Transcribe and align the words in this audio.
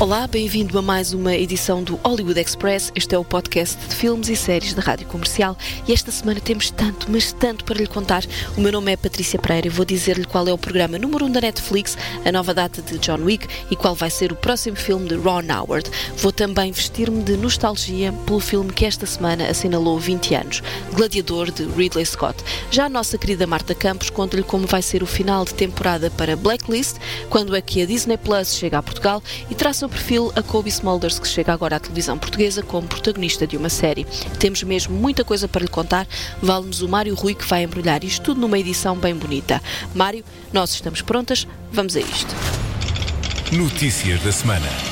Olá, 0.00 0.28
bem-vindo 0.28 0.78
a 0.78 0.82
mais 0.82 1.12
uma 1.12 1.34
edição 1.34 1.82
do 1.82 1.96
Hollywood 1.96 2.38
Express. 2.38 2.92
Este 2.94 3.16
é 3.16 3.18
o 3.18 3.24
podcast 3.24 3.76
de 3.88 3.96
filmes 3.96 4.28
e 4.28 4.36
séries 4.36 4.72
da 4.72 4.80
Rádio 4.80 5.08
Comercial 5.08 5.56
e 5.88 5.92
esta 5.92 6.12
semana 6.12 6.38
temos 6.38 6.70
tanto, 6.70 7.10
mas 7.10 7.32
tanto 7.32 7.64
para 7.64 7.78
lhe 7.78 7.86
contar. 7.88 8.22
O 8.56 8.60
meu 8.60 8.70
nome 8.70 8.92
é 8.92 8.96
Patrícia 8.96 9.40
Pereira 9.40 9.66
e 9.66 9.70
vou 9.70 9.84
dizer-lhe 9.84 10.24
qual 10.24 10.46
é 10.46 10.52
o 10.52 10.56
programa 10.56 11.00
número 11.00 11.24
1 11.24 11.28
um 11.28 11.32
da 11.32 11.40
Netflix, 11.40 11.98
a 12.24 12.30
nova 12.30 12.54
data 12.54 12.80
de 12.80 12.96
John 12.98 13.24
Wick 13.24 13.48
e 13.72 13.74
qual 13.74 13.92
vai 13.96 14.08
ser 14.08 14.30
o 14.30 14.36
próximo 14.36 14.76
filme 14.76 15.08
de 15.08 15.16
Ron 15.16 15.42
Howard. 15.52 15.90
Vou 16.18 16.30
também 16.30 16.70
vestir-me 16.70 17.24
de 17.24 17.36
nostalgia 17.36 18.12
pelo 18.24 18.38
filme 18.38 18.72
que 18.72 18.86
esta 18.86 19.04
semana 19.04 19.48
assinalou 19.48 19.98
20 19.98 20.34
anos, 20.36 20.62
Gladiador 20.94 21.50
de 21.50 21.64
Ridley 21.64 22.06
Scott. 22.06 22.36
Já 22.70 22.84
a 22.84 22.88
nossa 22.88 23.18
querida 23.18 23.48
Marta 23.48 23.74
Campos 23.74 24.10
conta-lhe 24.10 24.44
como 24.44 24.64
vai 24.64 24.80
ser 24.80 25.02
o 25.02 25.06
final 25.06 25.44
de 25.44 25.54
temporada 25.54 26.08
para 26.08 26.36
Blacklist, 26.36 26.98
quando 27.28 27.56
é 27.56 27.60
que 27.60 27.82
a 27.82 27.86
Disney 27.86 28.16
Plus 28.16 28.54
chega 28.54 28.78
a 28.78 28.82
Portugal 28.82 29.20
e 29.50 29.56
traça 29.56 29.87
o 29.88 29.90
perfil 29.90 30.32
a 30.36 30.42
Kobe 30.42 30.68
Smulders, 30.68 31.18
que 31.18 31.26
chega 31.26 31.52
agora 31.52 31.76
à 31.76 31.80
televisão 31.80 32.18
portuguesa 32.18 32.62
como 32.62 32.86
protagonista 32.86 33.46
de 33.46 33.56
uma 33.56 33.70
série. 33.70 34.06
Temos 34.38 34.62
mesmo 34.62 34.94
muita 34.94 35.24
coisa 35.24 35.48
para 35.48 35.62
lhe 35.62 35.68
contar, 35.68 36.06
vale-nos 36.42 36.82
o 36.82 36.88
Mário 36.88 37.14
Rui 37.14 37.34
que 37.34 37.46
vai 37.46 37.62
embrulhar 37.62 38.04
isto 38.04 38.22
tudo 38.22 38.40
numa 38.40 38.58
edição 38.58 38.96
bem 38.96 39.14
bonita. 39.14 39.62
Mário, 39.94 40.22
nós 40.52 40.74
estamos 40.74 41.00
prontas, 41.00 41.46
vamos 41.72 41.96
a 41.96 42.00
isto. 42.00 42.34
Notícias 43.50 44.22
da 44.22 44.30
semana. 44.30 44.87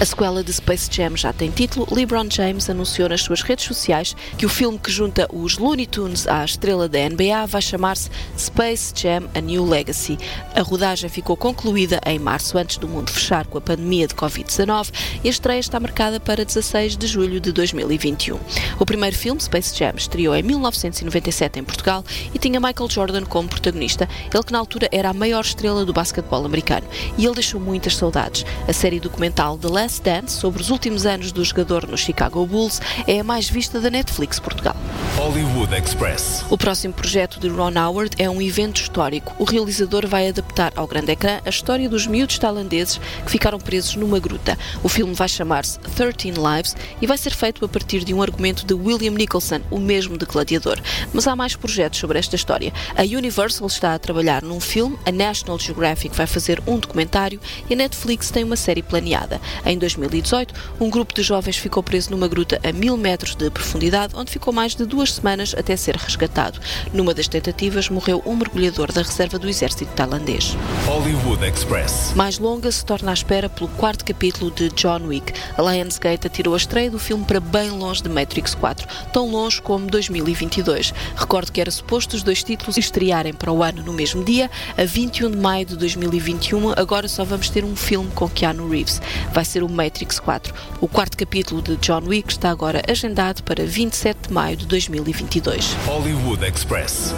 A 0.00 0.04
sequela 0.04 0.42
de 0.42 0.52
Space 0.52 0.88
Jam 0.90 1.16
já 1.16 1.32
tem 1.32 1.52
título. 1.52 1.86
LeBron 1.88 2.26
James 2.28 2.68
anunciou 2.68 3.08
nas 3.08 3.22
suas 3.22 3.42
redes 3.42 3.64
sociais 3.64 4.14
que 4.36 4.44
o 4.44 4.48
filme 4.48 4.76
que 4.76 4.90
junta 4.90 5.28
os 5.32 5.56
Looney 5.56 5.86
Tunes 5.86 6.26
à 6.26 6.44
estrela 6.44 6.88
da 6.88 6.98
NBA 7.08 7.46
vai 7.46 7.62
chamar-se 7.62 8.10
Space 8.36 8.92
Jam 8.94 9.28
A 9.32 9.40
New 9.40 9.64
Legacy. 9.64 10.18
A 10.52 10.62
rodagem 10.62 11.08
ficou 11.08 11.36
concluída 11.36 12.00
em 12.04 12.18
março, 12.18 12.58
antes 12.58 12.76
do 12.76 12.88
mundo 12.88 13.12
fechar 13.12 13.46
com 13.46 13.56
a 13.56 13.60
pandemia 13.60 14.08
de 14.08 14.14
Covid-19, 14.14 14.90
e 15.22 15.28
a 15.28 15.30
estreia 15.30 15.60
está 15.60 15.78
marcada 15.78 16.18
para 16.18 16.44
16 16.44 16.96
de 16.96 17.06
julho 17.06 17.40
de 17.40 17.52
2021. 17.52 18.38
O 18.80 18.84
primeiro 18.84 19.14
filme, 19.14 19.40
Space 19.40 19.78
Jam, 19.78 19.94
estreou 19.96 20.34
em 20.34 20.42
1997 20.42 21.60
em 21.60 21.64
Portugal 21.64 22.04
e 22.34 22.38
tinha 22.38 22.58
Michael 22.58 22.90
Jordan 22.90 23.24
como 23.24 23.48
protagonista, 23.48 24.08
ele 24.32 24.42
que 24.42 24.52
na 24.52 24.58
altura 24.58 24.88
era 24.90 25.10
a 25.10 25.14
maior 25.14 25.42
estrela 25.42 25.84
do 25.84 25.92
basquetebol 25.92 26.44
americano. 26.44 26.86
E 27.16 27.24
ele 27.24 27.34
deixou 27.34 27.60
muitas 27.60 27.96
saudades. 27.96 28.44
A 28.66 28.72
série 28.72 28.98
documental 28.98 29.56
The 29.56 29.68
Last 29.68 29.83
Dance, 29.84 30.40
sobre 30.40 30.62
os 30.62 30.70
últimos 30.70 31.04
anos 31.04 31.30
do 31.30 31.44
jogador 31.44 31.86
no 31.86 31.98
Chicago 31.98 32.46
Bulls, 32.46 32.80
é 33.06 33.20
a 33.20 33.24
mais 33.24 33.50
vista 33.50 33.78
da 33.80 33.90
Netflix 33.90 34.40
Portugal. 34.40 34.74
Hollywood 35.16 35.74
Express. 35.74 36.44
O 36.48 36.56
próximo 36.56 36.94
projeto 36.94 37.38
de 37.38 37.48
Ron 37.48 37.72
Howard 37.78 38.16
é 38.18 38.28
um 38.28 38.40
evento 38.40 38.80
histórico. 38.80 39.34
O 39.38 39.44
realizador 39.44 40.06
vai 40.06 40.28
adaptar 40.28 40.72
ao 40.74 40.86
grande 40.86 41.12
ecrã 41.12 41.40
a 41.44 41.50
história 41.50 41.88
dos 41.88 42.06
miúdos 42.06 42.38
tailandeses 42.38 42.98
que 43.24 43.30
ficaram 43.30 43.58
presos 43.58 43.94
numa 43.94 44.18
gruta. 44.18 44.58
O 44.82 44.88
filme 44.88 45.14
vai 45.14 45.28
chamar-se 45.28 45.78
13 45.78 46.30
Lives 46.30 46.76
e 47.00 47.06
vai 47.06 47.18
ser 47.18 47.34
feito 47.34 47.64
a 47.64 47.68
partir 47.68 48.04
de 48.04 48.14
um 48.14 48.22
argumento 48.22 48.66
de 48.66 48.74
William 48.74 49.12
Nicholson, 49.12 49.60
o 49.70 49.78
mesmo 49.78 50.16
de 50.16 50.24
Gladiador. 50.24 50.80
Mas 51.12 51.28
há 51.28 51.36
mais 51.36 51.54
projetos 51.54 52.00
sobre 52.00 52.18
esta 52.18 52.36
história. 52.36 52.72
A 52.96 53.02
Universal 53.02 53.66
está 53.66 53.94
a 53.94 53.98
trabalhar 53.98 54.42
num 54.42 54.60
filme, 54.60 54.98
a 55.04 55.12
National 55.12 55.58
Geographic 55.58 56.16
vai 56.16 56.26
fazer 56.26 56.62
um 56.66 56.78
documentário 56.78 57.40
e 57.68 57.74
a 57.74 57.76
Netflix 57.76 58.30
tem 58.30 58.42
uma 58.42 58.56
série 58.56 58.82
planeada. 58.82 59.40
Em 59.74 59.78
2018, 59.78 60.54
um 60.78 60.88
grupo 60.88 61.12
de 61.12 61.20
jovens 61.20 61.56
ficou 61.56 61.82
preso 61.82 62.12
numa 62.12 62.28
gruta 62.28 62.60
a 62.62 62.70
mil 62.70 62.96
metros 62.96 63.34
de 63.34 63.50
profundidade, 63.50 64.14
onde 64.14 64.30
ficou 64.30 64.52
mais 64.52 64.76
de 64.76 64.86
duas 64.86 65.12
semanas 65.14 65.52
até 65.52 65.76
ser 65.76 65.96
resgatado. 65.96 66.60
Numa 66.92 67.12
das 67.12 67.26
tentativas, 67.26 67.88
morreu 67.88 68.22
um 68.24 68.36
mergulhador 68.36 68.92
da 68.92 69.02
reserva 69.02 69.36
do 69.36 69.48
exército 69.48 69.90
tailandês. 69.96 70.56
Hollywood 70.86 71.44
Express. 71.44 72.12
Mais 72.14 72.38
longa 72.38 72.70
se 72.70 72.84
torna 72.84 73.10
a 73.10 73.14
espera 73.14 73.48
pelo 73.48 73.68
quarto 73.70 74.04
capítulo 74.04 74.48
de 74.52 74.68
John 74.70 75.08
Wick. 75.08 75.32
A 75.58 75.62
Lionsgate 75.62 76.28
atirou 76.28 76.54
a 76.54 76.56
estreia 76.56 76.88
do 76.88 77.00
filme 77.00 77.24
para 77.24 77.40
bem 77.40 77.70
longe 77.70 78.00
de 78.00 78.08
Matrix 78.08 78.54
4, 78.54 78.86
tão 79.12 79.28
longe 79.28 79.60
como 79.60 79.88
2022. 79.88 80.94
Recordo 81.16 81.50
que 81.50 81.60
era 81.60 81.72
suposto 81.72 82.14
os 82.14 82.22
dois 82.22 82.44
títulos 82.44 82.76
estrearem 82.76 83.32
para 83.32 83.50
o 83.50 83.60
ano 83.60 83.82
no 83.82 83.92
mesmo 83.92 84.22
dia, 84.22 84.48
a 84.78 84.84
21 84.84 85.32
de 85.32 85.36
maio 85.36 85.66
de 85.66 85.76
2021. 85.76 86.74
Agora 86.76 87.08
só 87.08 87.24
vamos 87.24 87.50
ter 87.50 87.64
um 87.64 87.74
filme 87.74 88.12
com 88.14 88.28
Keanu 88.28 88.68
Reeves. 88.68 89.02
Vai 89.32 89.44
ser 89.44 89.63
o 89.64 89.68
Matrix 89.68 90.18
4. 90.20 90.54
O 90.80 90.88
quarto 90.88 91.16
capítulo 91.16 91.62
de 91.62 91.76
John 91.76 92.02
Wick 92.06 92.32
está 92.32 92.50
agora 92.50 92.82
agendado 92.88 93.42
para 93.42 93.64
27 93.64 94.28
de 94.28 94.32
maio 94.32 94.56
de 94.56 94.66
2022. 94.66 95.76
Hollywood 95.86 96.42
Express. 96.44 97.14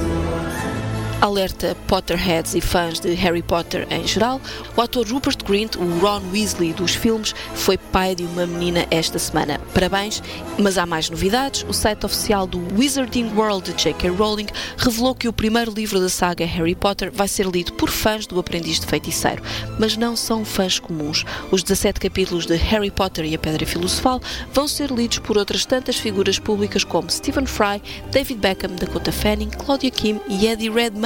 Alerta 1.21 1.75
Potterheads 1.89 2.55
e 2.55 2.61
fãs 2.61 3.01
de 3.01 3.15
Harry 3.15 3.43
Potter 3.43 3.87
em 3.91 4.07
geral, 4.07 4.41
o 4.77 4.81
ator 4.83 5.07
Rupert 5.09 5.39
Grint, 5.45 5.75
o 5.77 5.99
Ron 5.99 6.21
Weasley 6.31 6.75
dos 6.75 6.95
filmes, 6.95 7.35
foi 7.55 7.79
pai 7.79 8.15
de 8.15 8.23
uma 8.23 8.47
menina 8.47 8.87
esta 8.91 9.19
semana. 9.19 9.59
Parabéns, 9.73 10.23
mas 10.59 10.77
há 10.77 10.85
mais 10.85 11.09
novidades. 11.09 11.65
O 11.69 11.73
site 11.73 12.05
oficial 12.05 12.47
do 12.47 12.63
Wizarding 12.77 13.33
World 13.35 13.73
de 13.73 13.83
J.K. 13.83 14.11
Rowling 14.11 14.47
revelou 14.77 15.15
que 15.15 15.27
o 15.27 15.33
primeiro 15.33 15.73
livro 15.73 15.99
da 15.99 16.11
saga 16.11 16.45
Harry 16.45 16.75
Potter 16.75 17.11
vai 17.11 17.29
ser 17.29 17.47
lido 17.47 17.73
por 17.73 17.89
fãs 17.89 18.27
do 18.27 18.39
Aprendiz 18.39 18.79
de 18.79 18.87
Feiticeiro, 18.87 19.43
mas 19.79 19.97
não 19.97 20.17
são 20.17 20.45
fãs 20.45 20.79
comuns. 20.79 21.25
Os 21.51 21.63
17 21.63 21.99
capítulos 21.99 22.45
de 22.45 22.57
Harry 22.57 22.91
Potter 22.91 23.25
e 23.25 23.35
a 23.35 23.39
Pedra 23.39 23.65
Filosofal 23.65 24.21
vão 24.53 24.69
ser 24.69 24.91
lidos 24.91 25.19
por 25.19 25.39
outras 25.39 25.65
tantas 25.65 25.97
figuras 25.97 26.39
públicas 26.39 26.85
como 26.85 27.11
Stephen 27.11 27.47
Fry, 27.47 27.83
David 28.11 28.39
Beckham, 28.39 28.77
Dakota 28.77 29.11
Fanning, 29.11 29.51
Claudia 29.51 29.91
Kim 29.91 30.21
e 30.29 30.47
Eddie 30.47 30.71
Redmayne. 30.71 31.06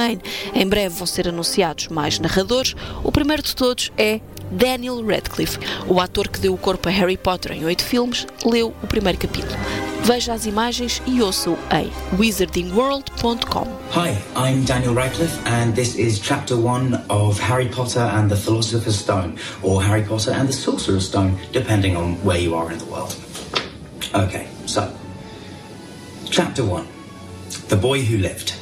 Em 0.53 0.67
breve 0.67 0.95
vão 0.95 1.05
ser 1.05 1.27
anunciados 1.27 1.87
mais 1.87 2.19
narradores. 2.19 2.75
O 3.03 3.11
primeiro 3.11 3.43
de 3.43 3.55
todos 3.55 3.91
é 3.97 4.19
Daniel 4.51 5.05
Radcliffe. 5.05 5.59
O 5.87 5.99
ator 5.99 6.27
que 6.27 6.39
deu 6.39 6.53
o 6.53 6.57
corpo 6.57 6.89
a 6.89 6.91
Harry 6.91 7.17
Potter 7.17 7.53
em 7.53 7.63
oito 7.65 7.83
filmes 7.83 8.27
leu 8.45 8.73
o 8.83 8.87
primeiro 8.87 9.17
capítulo. 9.17 9.55
Veja 10.03 10.33
as 10.33 10.45
imagens 10.45 11.01
e 11.05 11.21
ouça-o 11.21 11.57
em 11.71 11.91
wizardingworld.com. 12.17 13.67
Hi, 13.93 14.17
I'm 14.35 14.65
Daniel 14.65 14.95
Radcliffe, 14.95 15.39
and 15.47 15.73
this 15.73 15.95
is 15.95 16.19
chapter 16.19 16.57
one 16.57 16.99
of 17.07 17.39
Harry 17.39 17.69
Potter 17.69 17.99
and 17.99 18.27
the 18.27 18.35
Philosopher's 18.35 18.97
Stone, 18.97 19.35
or 19.61 19.81
Harry 19.81 20.03
Potter 20.03 20.31
and 20.31 20.47
the 20.47 20.53
Sorcerer's 20.53 21.05
Stone, 21.05 21.37
depending 21.51 21.95
on 21.95 22.15
where 22.25 22.39
you 22.39 22.55
are 22.55 22.71
in 22.71 22.79
the 22.79 22.85
world. 22.85 23.15
Okay, 24.13 24.47
so, 24.65 24.91
chapter 26.29 26.65
one 26.65 26.87
The 27.69 27.77
Boy 27.77 28.01
Who 28.01 28.17
Lived. 28.17 28.60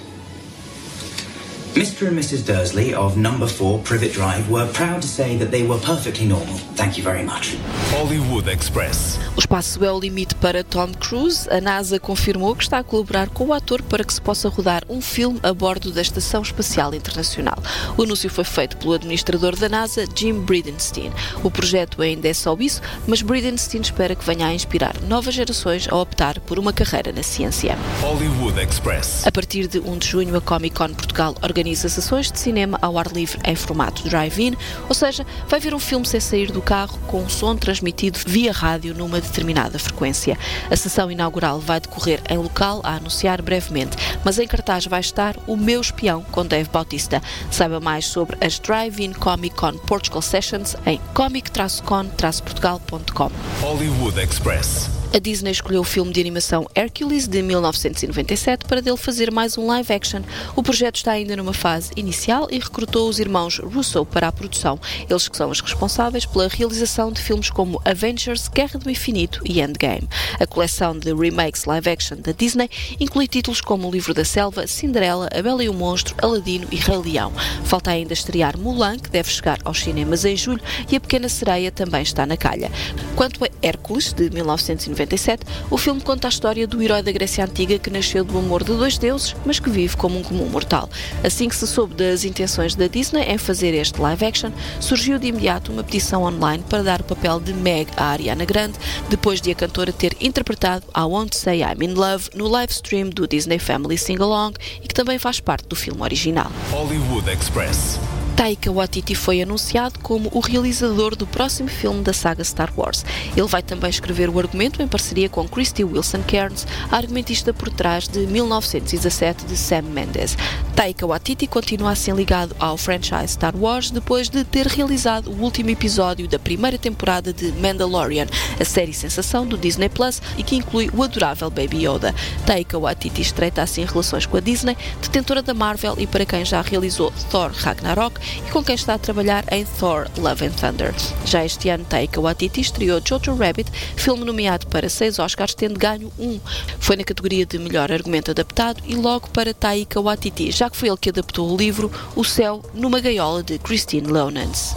Mr. 1.76 2.08
and 2.08 2.18
Mrs. 2.18 2.44
Dursley 2.46 2.96
of 2.96 3.16
number 3.16 3.48
four 3.48 3.80
Privet 3.80 4.12
Drive 4.12 4.50
were 4.50 4.68
proud 4.74 5.02
to 5.02 5.08
say 5.08 5.38
that 5.38 5.52
they 5.52 5.64
were 5.64 5.80
perfectly 5.80 6.26
normal. 6.26 6.56
Thank 6.76 6.98
you 6.98 7.04
very 7.04 7.24
much. 7.24 7.56
Hollywood 7.92 8.50
Express. 8.50 9.20
O 9.36 9.40
espaço 9.40 9.86
é 9.86 9.92
o 9.92 10.00
limite 10.00 10.34
para 10.36 10.64
Tom 10.64 10.92
Cruise. 11.00 11.48
A 11.50 11.62
NASA 11.62 12.00
confirmou 12.00 12.56
que 12.56 12.64
está 12.64 12.80
a 12.80 12.84
colaborar 12.84 13.30
com 13.30 13.46
o 13.46 13.54
ator 13.54 13.84
para 13.84 14.04
que 14.04 14.14
se 14.14 14.20
possa 14.20 14.50
rodar 14.50 14.84
um 14.90 15.00
filme 15.00 15.40
a 15.44 15.54
bordo 15.54 15.92
da 15.92 16.02
Estação 16.02 16.42
Espacial 16.42 16.94
Internacional. 16.94 17.58
O 17.96 18.04
anúncio 18.04 18.30
foi 18.30 18.44
feito 18.44 18.76
pelo 18.78 18.94
administrador 18.94 19.56
da 19.56 19.70
NASA, 19.70 20.06
Jim 20.16 20.42
Bridenstine. 20.42 21.14
O 21.44 21.52
projeto 21.52 22.02
ainda 22.02 22.28
é 22.28 22.34
só 22.34 22.58
isso, 22.60 22.82
mas 23.08 23.22
Bridenstine 23.22 23.84
espera 23.84 24.16
que 24.16 24.26
venha 24.26 24.48
a 24.48 24.54
inspirar 24.54 24.96
novas 25.08 25.36
gerações 25.36 25.88
a 25.88 25.96
optar 25.96 26.40
por 26.40 26.58
uma 26.58 26.74
carreira 26.74 27.12
na 27.12 27.22
ciência. 27.22 27.78
Hollywood 28.02 28.60
Express. 28.60 29.26
A 29.28 29.32
partir 29.32 29.68
de 29.68 29.80
1 29.80 29.98
de 30.00 30.08
junho, 30.08 30.36
a 30.36 30.42
Comic 30.42 30.76
Con 30.76 30.94
Portugal 30.94 31.36
organiza 31.44 31.69
sessões 31.76 32.32
de 32.32 32.40
cinema 32.40 32.78
ao 32.82 32.98
ar 32.98 33.08
livre 33.08 33.40
em 33.46 33.56
formato 33.56 34.08
drive-in, 34.08 34.56
ou 34.88 34.96
seja, 34.96 35.26
vai 35.48 35.60
ver 35.60 35.74
um 35.74 35.80
filme 35.80 36.06
sem 36.06 36.20
sair 36.20 36.52
do 36.52 36.62
carro 36.62 37.00
com 37.08 37.22
um 37.22 37.30
som 37.30 37.56
transmitido 37.56 38.20
via 38.26 38.52
rádio 38.52 38.94
numa 38.94 39.22
determinada 39.22 39.78
frequência. 39.78 40.38
A 40.70 40.76
sessão 40.76 41.12
inaugural 41.12 41.60
vai 41.60 41.80
decorrer 41.80 42.22
em 42.30 42.38
local 42.38 42.82
a 42.84 42.96
anunciar 42.96 43.42
brevemente, 43.42 43.98
mas 44.24 44.40
em 44.40 44.48
cartaz 44.48 44.86
vai 44.86 45.00
estar 45.00 45.36
O 45.48 45.58
Meu 45.58 45.82
Espião 45.82 46.24
com 46.32 46.46
Dave 46.46 46.70
Bautista. 46.72 47.22
Saiba 47.52 47.80
mais 47.80 48.06
sobre 48.06 48.38
as 48.46 48.60
Drive-In 48.60 49.14
Comic 49.14 49.56
Con 49.56 49.78
Portugal 49.78 50.22
Sessions 50.22 50.76
em 50.86 51.00
comic-con-portugal.com. 51.14 53.32
Hollywood 53.62 54.20
Express. 54.20 54.99
A 55.12 55.18
Disney 55.18 55.50
escolheu 55.50 55.82
o 55.82 55.84
filme 55.84 56.14
de 56.14 56.22
animação 56.22 56.70
Hercules 56.76 57.28
de 57.28 57.42
1997 57.42 58.66
para 58.66 58.80
dele 58.80 58.96
fazer 58.96 59.32
mais 59.32 59.58
um 59.58 59.66
live 59.66 59.92
action. 59.92 60.22
O 60.56 60.62
projeto 60.62 60.98
está 60.98 61.14
ainda 61.14 61.36
numa 61.36 61.52
fase 61.52 61.92
inicial 61.96 62.48
e 62.52 62.60
recrutou 62.60 63.10
os 63.10 63.18
irmãos 63.18 63.58
Russo 63.58 64.06
para 64.06 64.28
a 64.28 64.32
produção, 64.32 64.80
eles 65.10 65.28
que 65.28 65.36
são 65.36 65.50
os 65.50 65.62
responsáveis 65.62 66.28
pela 66.28 66.48
realização 66.48 67.12
de 67.12 67.24
filmes 67.24 67.50
como 67.50 67.82
Avengers, 67.84 68.48
Guerra 68.50 68.78
do 68.78 68.88
Infinito 68.88 69.42
e 69.44 69.60
Endgame. 69.60 70.08
A 70.40 70.46
coleção 70.46 70.96
de 70.96 71.12
remakes 71.12 71.66
live 71.66 71.90
action 71.90 72.18
da 72.18 72.32
Disney 72.32 72.70
inclui 73.00 73.28
títulos 73.28 73.62
como 73.62 73.88
O 73.88 73.92
Livro 73.92 74.14
da 74.14 74.24
Selva, 74.24 74.68
Cinderela, 74.68 75.28
A 75.36 75.42
Bela 75.42 75.64
e 75.64 75.70
o 75.70 75.74
Monstro, 75.74 76.14
Aladino 76.22 76.68
e 76.72 76.76
Rei 76.76 76.98
Leão. 76.98 77.34
Falta 77.66 77.90
ainda 77.90 78.14
estrear 78.14 78.56
Mulan, 78.60 79.00
que 79.00 79.10
deve 79.10 79.32
chegar 79.32 79.58
aos 79.66 79.80
cinemas 79.80 80.24
em 80.24 80.38
julho, 80.38 80.62
e 80.88 80.96
A 80.96 81.00
Pequena 81.00 81.28
Sereia 81.28 81.72
também 81.72 82.04
está 82.04 82.28
na 82.28 82.38
calha. 82.38 82.72
Quanto 83.16 83.44
a 83.44 83.50
Hércules, 83.64 84.14
de 84.14 84.30
1997, 84.30 84.99
1997, 85.00 85.46
o 85.70 85.78
filme 85.78 86.02
conta 86.02 86.28
a 86.28 86.30
história 86.30 86.68
do 86.68 86.82
herói 86.82 87.02
da 87.02 87.12
Grécia 87.12 87.46
Antiga 87.46 87.80
que 87.80 87.90
nasceu 87.90 88.24
do 88.24 88.38
amor 88.38 88.64
de 88.64 88.74
dois 88.74 88.98
deuses, 88.98 89.36
mas 89.46 89.60
que 89.60 89.70
vive 89.70 89.96
como 89.96 90.20
um 90.20 90.24
comum 90.24 90.48
mortal. 90.50 90.90
Assim 91.24 91.48
que 91.48 91.56
se 91.56 91.68
soube 91.68 91.96
das 91.96 92.24
intenções 92.24 92.76
da 92.76 92.88
Disney 92.88 93.24
em 93.24 93.38
fazer 93.38 93.74
este 93.74 94.00
live 94.00 94.26
action, 94.26 94.52
surgiu 94.80 95.18
de 95.18 95.28
imediato 95.28 95.72
uma 95.72 95.84
petição 95.84 96.24
online 96.24 96.64
para 96.70 96.84
dar 96.84 97.02
o 97.02 97.04
papel 97.04 97.40
de 97.40 97.54
Meg 97.54 97.90
à 97.96 98.06
Ariana 98.06 98.46
Grande, 98.46 98.78
depois 99.10 99.42
de 99.42 99.52
a 99.52 99.56
cantora 99.56 99.94
ter 99.94 100.16
interpretado 100.20 100.86
I 100.96 101.02
Won't 101.02 101.36
Say 101.36 101.62
I'm 101.62 101.84
in 101.84 101.94
Love 101.94 102.30
no 102.36 102.48
live 102.48 102.72
stream 102.72 103.10
do 103.10 103.28
Disney 103.28 103.60
Family 103.60 103.98
Sing 103.98 104.22
Along 104.22 104.54
e 104.84 104.88
que 104.88 104.94
também 104.94 105.18
faz 105.20 105.40
parte 105.40 105.68
do 105.68 105.76
filme 105.76 106.02
original. 106.02 106.52
Hollywood 106.72 107.30
Express. 107.30 108.00
Taika 108.40 108.72
Waititi 108.72 109.16
foi 109.16 109.42
anunciado 109.42 110.00
como 110.00 110.30
o 110.34 110.40
realizador 110.40 111.14
do 111.14 111.28
próximo 111.28 111.68
filme 111.68 112.02
da 112.02 112.14
saga 112.14 112.42
Star 112.42 112.72
Wars. 112.74 113.04
Ele 113.36 113.46
vai 113.46 113.62
também 113.62 113.90
escrever 113.90 114.30
o 114.30 114.40
argumento 114.40 114.82
em 114.82 114.88
parceria 114.88 115.28
com 115.28 115.46
Christy 115.46 115.84
Wilson 115.84 116.24
Cairns, 116.26 116.66
argumentista 116.90 117.54
por 117.54 117.70
trás 117.70 118.08
de 118.08 118.20
1917 118.20 119.46
de 119.46 119.58
Sam 119.58 119.82
Mendes. 119.82 120.38
Taika 120.74 121.06
Waititi 121.06 121.48
continua 121.48 121.92
assim 121.92 122.14
ligado 122.14 122.56
ao 122.58 122.78
franchise 122.78 123.34
Star 123.34 123.54
Wars 123.58 123.92
depois 123.92 124.30
de 124.30 124.46
ter 124.46 124.68
realizado 124.68 125.30
o 125.30 125.42
último 125.42 125.72
episódio 125.72 126.26
da 126.26 126.40
primeira 126.40 126.78
temporada 126.78 127.34
de 127.34 127.52
Mandalorian, 127.52 128.28
a 128.58 128.64
série 128.64 128.94
sensação 128.94 129.46
do 129.46 129.58
Disney 129.58 129.90
Plus 129.90 130.22
e 130.38 130.44
que 130.44 130.56
inclui 130.56 130.90
o 130.94 131.04
adorável 131.04 131.50
Baby 131.50 131.86
Yoda. 131.86 132.16
Taika 132.46 132.80
Waititi 132.80 133.22
estreita 133.22 133.62
assim 133.62 133.84
relações 133.84 134.26
com 134.26 134.38
a 134.38 134.40
Disney, 134.40 134.78
detentora 135.02 135.42
da 135.42 135.54
Marvel 135.54 135.96
e 135.98 136.08
para 136.08 136.26
quem 136.26 136.46
já 136.46 136.62
realizou 136.62 137.12
Thor 137.30 137.52
Ragnarok 137.52 138.29
e 138.48 138.52
com 138.52 138.64
quem 138.64 138.76
está 138.76 138.96
a 138.96 139.00
trabalhar 139.00 139.46
em 139.52 139.66
Thor 139.66 140.08
Love 140.18 140.46
and 140.46 140.52
Thunder. 140.52 140.94
Já 141.26 141.46
este 141.46 141.70
ano, 141.70 141.86
Taika 141.86 142.20
Waititi 142.20 142.62
estreou 142.62 143.02
Jojo 143.06 143.36
Rabbit, 143.36 143.72
filme 143.96 144.26
nomeado 144.26 144.68
para 144.68 144.90
seis 144.90 145.20
Oscars, 145.20 145.54
tendo 145.54 145.80
ganho 145.80 146.12
um. 146.18 146.40
Foi 146.80 146.96
na 146.96 147.04
categoria 147.04 147.46
de 147.46 147.58
melhor 147.58 147.92
argumento 147.92 148.32
adaptado 148.32 148.82
e 148.86 148.96
logo 148.96 149.30
para 149.30 149.54
Taika 149.54 150.02
Waititi, 150.02 150.52
já 150.52 150.70
que 150.70 150.78
foi 150.78 150.90
ele 150.90 150.98
que 150.98 151.10
adaptou 151.10 151.52
o 151.52 151.58
livro 151.58 151.92
O 152.16 152.24
Céu 152.24 152.64
numa 152.74 153.00
Gaiola 153.00 153.44
de 153.44 153.58
Christine 153.60 154.08
Lonans. 154.08 154.76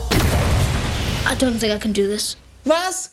I 1.31 1.35
don't 1.37 1.59
think 1.59 1.73
I 1.73 1.79
can 1.79 1.93
do 1.93 2.09
this. 2.09 2.37
Was? 2.65 3.11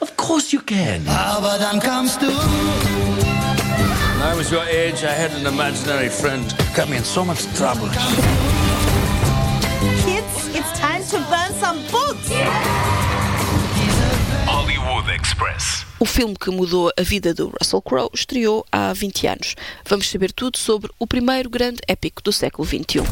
Of 0.00 0.16
course 0.16 0.52
you 0.52 0.62
can. 0.62 1.06
Aber 1.08 1.58
dann 1.58 1.78
kamst 1.80 2.20
du. 2.20 2.28
When 2.28 4.22
I 4.22 4.34
was 4.34 4.50
your 4.50 4.64
age, 4.64 5.04
I 5.04 5.12
had 5.12 5.32
an 5.32 5.46
imaginary 5.46 6.08
friend. 6.08 6.44
Got 6.74 6.88
me 6.88 6.96
in 6.96 7.04
so 7.04 7.24
much 7.24 7.44
trouble. 7.56 7.88
Hollywood 14.46 15.08
Express. 15.14 15.84
O 15.98 16.04
filme 16.04 16.34
que 16.34 16.50
mudou 16.50 16.90
a 16.98 17.02
vida 17.02 17.34
do 17.34 17.52
Russell 17.60 17.82
Crowe 17.82 18.10
estreou 18.14 18.64
há 18.72 18.92
20 18.92 19.26
anos. 19.26 19.54
Vamos 19.84 20.08
saber 20.10 20.32
tudo 20.32 20.58
sobre 20.58 20.90
o 20.98 21.06
primeiro 21.06 21.50
grande 21.50 21.80
épico 21.86 22.22
do 22.22 22.32
século 22.32 22.66
XXI. 22.66 23.02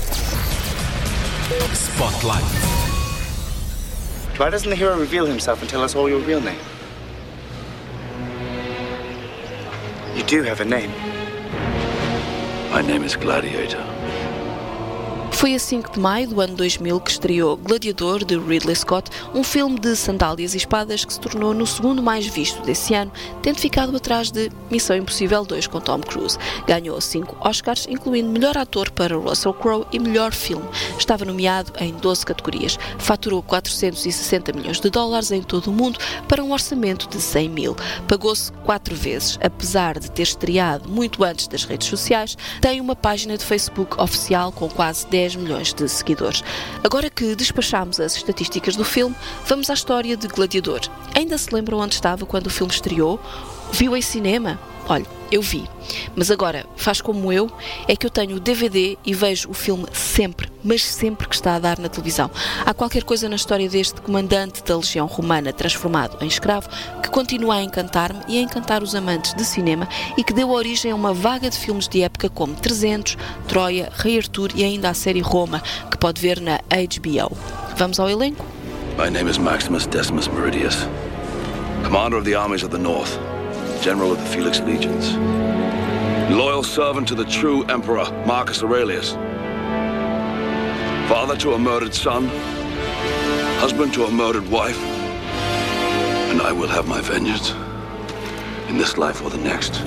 Spotlight. 1.74 2.44
Why 4.38 4.50
doesn't 4.50 4.70
the 4.70 4.76
hero 4.76 4.96
reveal 4.98 5.26
himself 5.26 5.60
and 5.62 5.68
tell 5.68 5.82
us 5.82 5.96
all 5.96 6.08
your 6.08 6.20
real 6.20 6.40
name? 6.40 6.60
You 10.14 10.22
do 10.24 10.42
have 10.44 10.60
a 10.60 10.64
name. 10.64 10.92
My 12.70 12.82
name 12.82 13.04
is 13.04 13.16
Gladiator. 13.16 13.97
Foi 15.38 15.54
a 15.54 15.58
5 15.60 15.92
de 15.92 16.00
maio 16.00 16.26
do 16.26 16.40
ano 16.40 16.56
2000 16.56 16.98
que 16.98 17.12
estreou 17.12 17.56
Gladiador, 17.56 18.24
de 18.24 18.36
Ridley 18.36 18.74
Scott, 18.74 19.08
um 19.32 19.44
filme 19.44 19.78
de 19.78 19.94
sandálias 19.94 20.52
e 20.52 20.56
espadas 20.56 21.04
que 21.04 21.12
se 21.12 21.20
tornou 21.20 21.54
no 21.54 21.64
segundo 21.64 22.02
mais 22.02 22.26
visto 22.26 22.60
desse 22.62 22.92
ano, 22.92 23.12
tendo 23.40 23.56
ficado 23.60 23.96
atrás 23.96 24.32
de 24.32 24.50
Missão 24.68 24.96
Impossível 24.96 25.44
2 25.44 25.68
com 25.68 25.80
Tom 25.80 26.00
Cruise. 26.00 26.36
Ganhou 26.66 27.00
cinco 27.00 27.36
Oscars, 27.38 27.86
incluindo 27.88 28.28
melhor 28.28 28.58
ator 28.58 28.90
para 28.90 29.16
Russell 29.16 29.54
Crowe 29.54 29.86
e 29.92 30.00
melhor 30.00 30.32
filme. 30.32 30.68
Estava 30.98 31.24
nomeado 31.24 31.72
em 31.78 31.92
12 31.92 32.26
categorias. 32.26 32.76
Faturou 32.98 33.40
460 33.40 34.52
milhões 34.52 34.80
de 34.80 34.90
dólares 34.90 35.30
em 35.30 35.40
todo 35.40 35.68
o 35.68 35.72
mundo 35.72 36.00
para 36.26 36.42
um 36.42 36.50
orçamento 36.50 37.08
de 37.08 37.20
100 37.20 37.48
mil. 37.48 37.76
Pagou-se 38.08 38.50
quatro 38.64 38.96
vezes, 38.96 39.38
apesar 39.40 40.00
de 40.00 40.10
ter 40.10 40.22
estreado 40.22 40.88
muito 40.88 41.22
antes 41.22 41.46
das 41.46 41.62
redes 41.62 41.86
sociais, 41.86 42.36
tem 42.60 42.80
uma 42.80 42.96
página 42.96 43.38
de 43.38 43.44
Facebook 43.44 44.02
oficial 44.02 44.50
com 44.50 44.68
quase 44.68 45.06
10 45.06 45.27
milhões 45.36 45.72
de 45.72 45.88
seguidores. 45.88 46.42
Agora 46.82 47.10
que 47.10 47.34
despachamos 47.34 48.00
as 48.00 48.16
estatísticas 48.16 48.76
do 48.76 48.84
filme, 48.84 49.14
vamos 49.46 49.70
à 49.70 49.74
história 49.74 50.16
de 50.16 50.28
Gladiador. 50.28 50.80
Ainda 51.14 51.36
se 51.38 51.54
lembram 51.54 51.78
onde 51.78 51.94
estava 51.94 52.26
quando 52.26 52.46
o 52.46 52.50
filme 52.50 52.72
estreou? 52.72 53.20
Viu 53.72 53.96
em 53.96 54.02
cinema? 54.02 54.58
Olha, 54.88 55.04
eu 55.30 55.42
vi. 55.42 55.68
Mas 56.16 56.30
agora, 56.30 56.64
faz 56.76 57.00
como 57.00 57.30
eu, 57.30 57.50
é 57.86 57.94
que 57.94 58.06
eu 58.06 58.10
tenho 58.10 58.36
o 58.36 58.40
DVD 58.40 58.96
e 59.04 59.12
vejo 59.12 59.50
o 59.50 59.54
filme 59.54 59.86
sempre, 59.92 60.50
mas 60.64 60.82
sempre 60.82 61.28
que 61.28 61.34
está 61.34 61.54
a 61.54 61.58
dar 61.58 61.78
na 61.78 61.88
televisão. 61.90 62.30
Há 62.64 62.72
qualquer 62.72 63.04
coisa 63.04 63.28
na 63.28 63.36
história 63.36 63.68
deste 63.68 64.00
comandante 64.00 64.62
da 64.64 64.76
Legião 64.76 65.06
Romana 65.06 65.52
transformado 65.52 66.16
em 66.22 66.26
escravo 66.26 66.68
que 67.02 67.10
continua 67.10 67.56
a 67.56 67.62
encantar-me 67.62 68.20
e 68.28 68.38
a 68.38 68.40
encantar 68.40 68.82
os 68.82 68.94
amantes 68.94 69.34
de 69.34 69.44
cinema 69.44 69.86
e 70.16 70.24
que 70.24 70.32
deu 70.32 70.50
origem 70.50 70.90
a 70.90 70.94
uma 70.94 71.12
vaga 71.12 71.50
de 71.50 71.58
filmes 71.58 71.86
de 71.86 72.02
época 72.02 72.30
como 72.30 72.54
300, 72.54 73.16
Troia, 73.46 73.92
Rei 73.94 74.18
Arthur 74.18 74.52
e 74.54 74.64
ainda 74.64 74.88
a 74.88 74.94
série 74.94 75.20
Roma, 75.20 75.62
que 75.90 75.98
pode 75.98 76.20
ver 76.20 76.40
na 76.40 76.58
HBO. 76.58 77.36
Vamos 77.76 78.00
ao 78.00 78.08
elenco? 78.08 78.44
My 78.98 79.10
name 79.10 79.30
is 79.30 79.38
Maximus 79.38 79.86
Decimus 79.86 80.28
Meridius, 80.28 80.76
commander 81.84 82.18
of 82.18 82.24
the 82.24 82.34
armies 82.34 82.64
of 82.64 82.70
the 82.70 82.78
north, 82.82 83.16
general 83.80 84.12
of 84.12 84.18
the 84.18 84.26
Felix 84.26 84.60
legions, 84.60 85.16
loyal 86.30 86.62
servant 86.62 87.06
to 87.08 87.14
the 87.14 87.24
true 87.24 87.64
emperor 87.64 88.04
Marcus 88.26 88.62
Aurelius, 88.62 89.12
father 91.08 91.36
to 91.36 91.54
a 91.54 91.58
murdered 91.58 91.94
son, 91.94 92.28
husband 93.58 93.94
to 93.94 94.04
a 94.04 94.10
murdered 94.10 94.48
wife, 94.48 94.78
and 96.30 96.42
I 96.42 96.52
will 96.52 96.68
have 96.68 96.88
my 96.88 97.00
vengeance 97.00 97.52
in 98.68 98.76
this 98.78 98.98
life 98.98 99.22
or 99.22 99.30
the 99.30 99.38
next. 99.38 99.82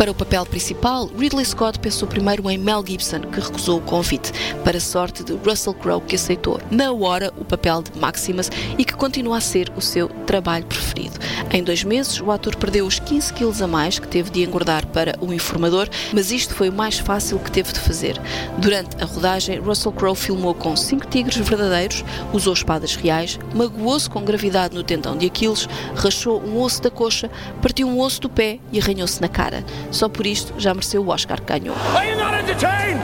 Para 0.00 0.12
o 0.12 0.14
papel 0.14 0.46
principal, 0.46 1.10
Ridley 1.14 1.44
Scott 1.44 1.78
pensou 1.78 2.08
primeiro 2.08 2.48
em 2.48 2.56
Mel 2.56 2.82
Gibson, 2.86 3.20
que 3.20 3.38
recusou 3.38 3.80
o 3.80 3.82
convite, 3.82 4.32
para 4.64 4.78
a 4.78 4.80
sorte 4.80 5.22
de 5.22 5.34
Russell 5.34 5.74
Crowe, 5.74 6.00
que 6.00 6.16
aceitou 6.16 6.58
na 6.70 6.90
hora 6.90 7.30
o 7.36 7.44
papel 7.44 7.82
de 7.82 7.98
Maximus 7.98 8.50
e 8.78 8.84
que 8.86 8.94
continua 8.94 9.36
a 9.36 9.40
ser 9.42 9.70
o 9.76 9.82
seu 9.82 10.08
trabalho 10.26 10.64
preferido. 10.64 11.18
Em 11.52 11.62
dois 11.62 11.84
meses, 11.84 12.18
o 12.18 12.30
ator 12.30 12.56
perdeu 12.56 12.86
os 12.86 12.98
15 12.98 13.34
quilos 13.34 13.60
a 13.60 13.66
mais 13.66 13.98
que 13.98 14.08
teve 14.08 14.30
de 14.30 14.42
engordar 14.42 14.86
para 14.86 15.18
o 15.20 15.34
informador, 15.34 15.86
mas 16.14 16.32
isto 16.32 16.54
foi 16.54 16.70
o 16.70 16.72
mais 16.72 16.98
fácil 16.98 17.38
que 17.38 17.52
teve 17.52 17.70
de 17.70 17.80
fazer. 17.80 18.18
Durante 18.56 18.96
a 19.02 19.04
rodagem, 19.04 19.58
Russell 19.58 19.92
Crowe 19.92 20.16
filmou 20.16 20.54
com 20.54 20.74
cinco 20.76 21.06
tigres 21.08 21.36
verdadeiros, 21.36 22.02
usou 22.32 22.54
espadas 22.54 22.96
reais, 22.96 23.38
magoou-se 23.54 24.08
com 24.08 24.24
gravidade 24.24 24.74
no 24.74 24.82
tendão 24.82 25.14
de 25.14 25.26
Aquiles, 25.26 25.68
rachou 25.94 26.40
um 26.42 26.58
osso 26.58 26.80
da 26.80 26.90
coxa, 26.90 27.30
partiu 27.60 27.86
um 27.86 28.00
osso 28.00 28.22
do 28.22 28.30
pé 28.30 28.60
e 28.72 28.80
arranhou-se 28.80 29.20
na 29.20 29.28
cara. 29.28 29.62
Só 29.90 30.08
por 30.08 30.26
isto 30.26 30.54
já 30.58 30.72
mereceu 30.72 31.02
o 31.02 31.08
Oscar 31.08 31.40
que 31.40 31.46
ganhou. 31.46 31.76
Are 31.96 32.08
you 32.08 32.16
not 32.16 32.34
entertained? 32.34 33.00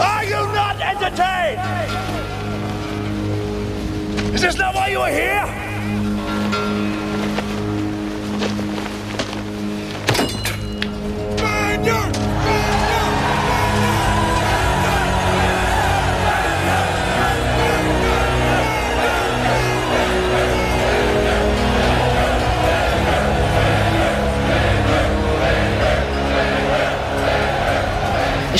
Are 0.00 0.26
you 0.26 0.46
not 0.52 0.80
entertained? 0.80 1.58
Is 4.34 4.42
this 4.42 4.56
not 4.56 4.74
why 4.74 4.90
you 4.90 5.00
are 5.00 5.10
here? 5.10 5.68
A 11.80 12.27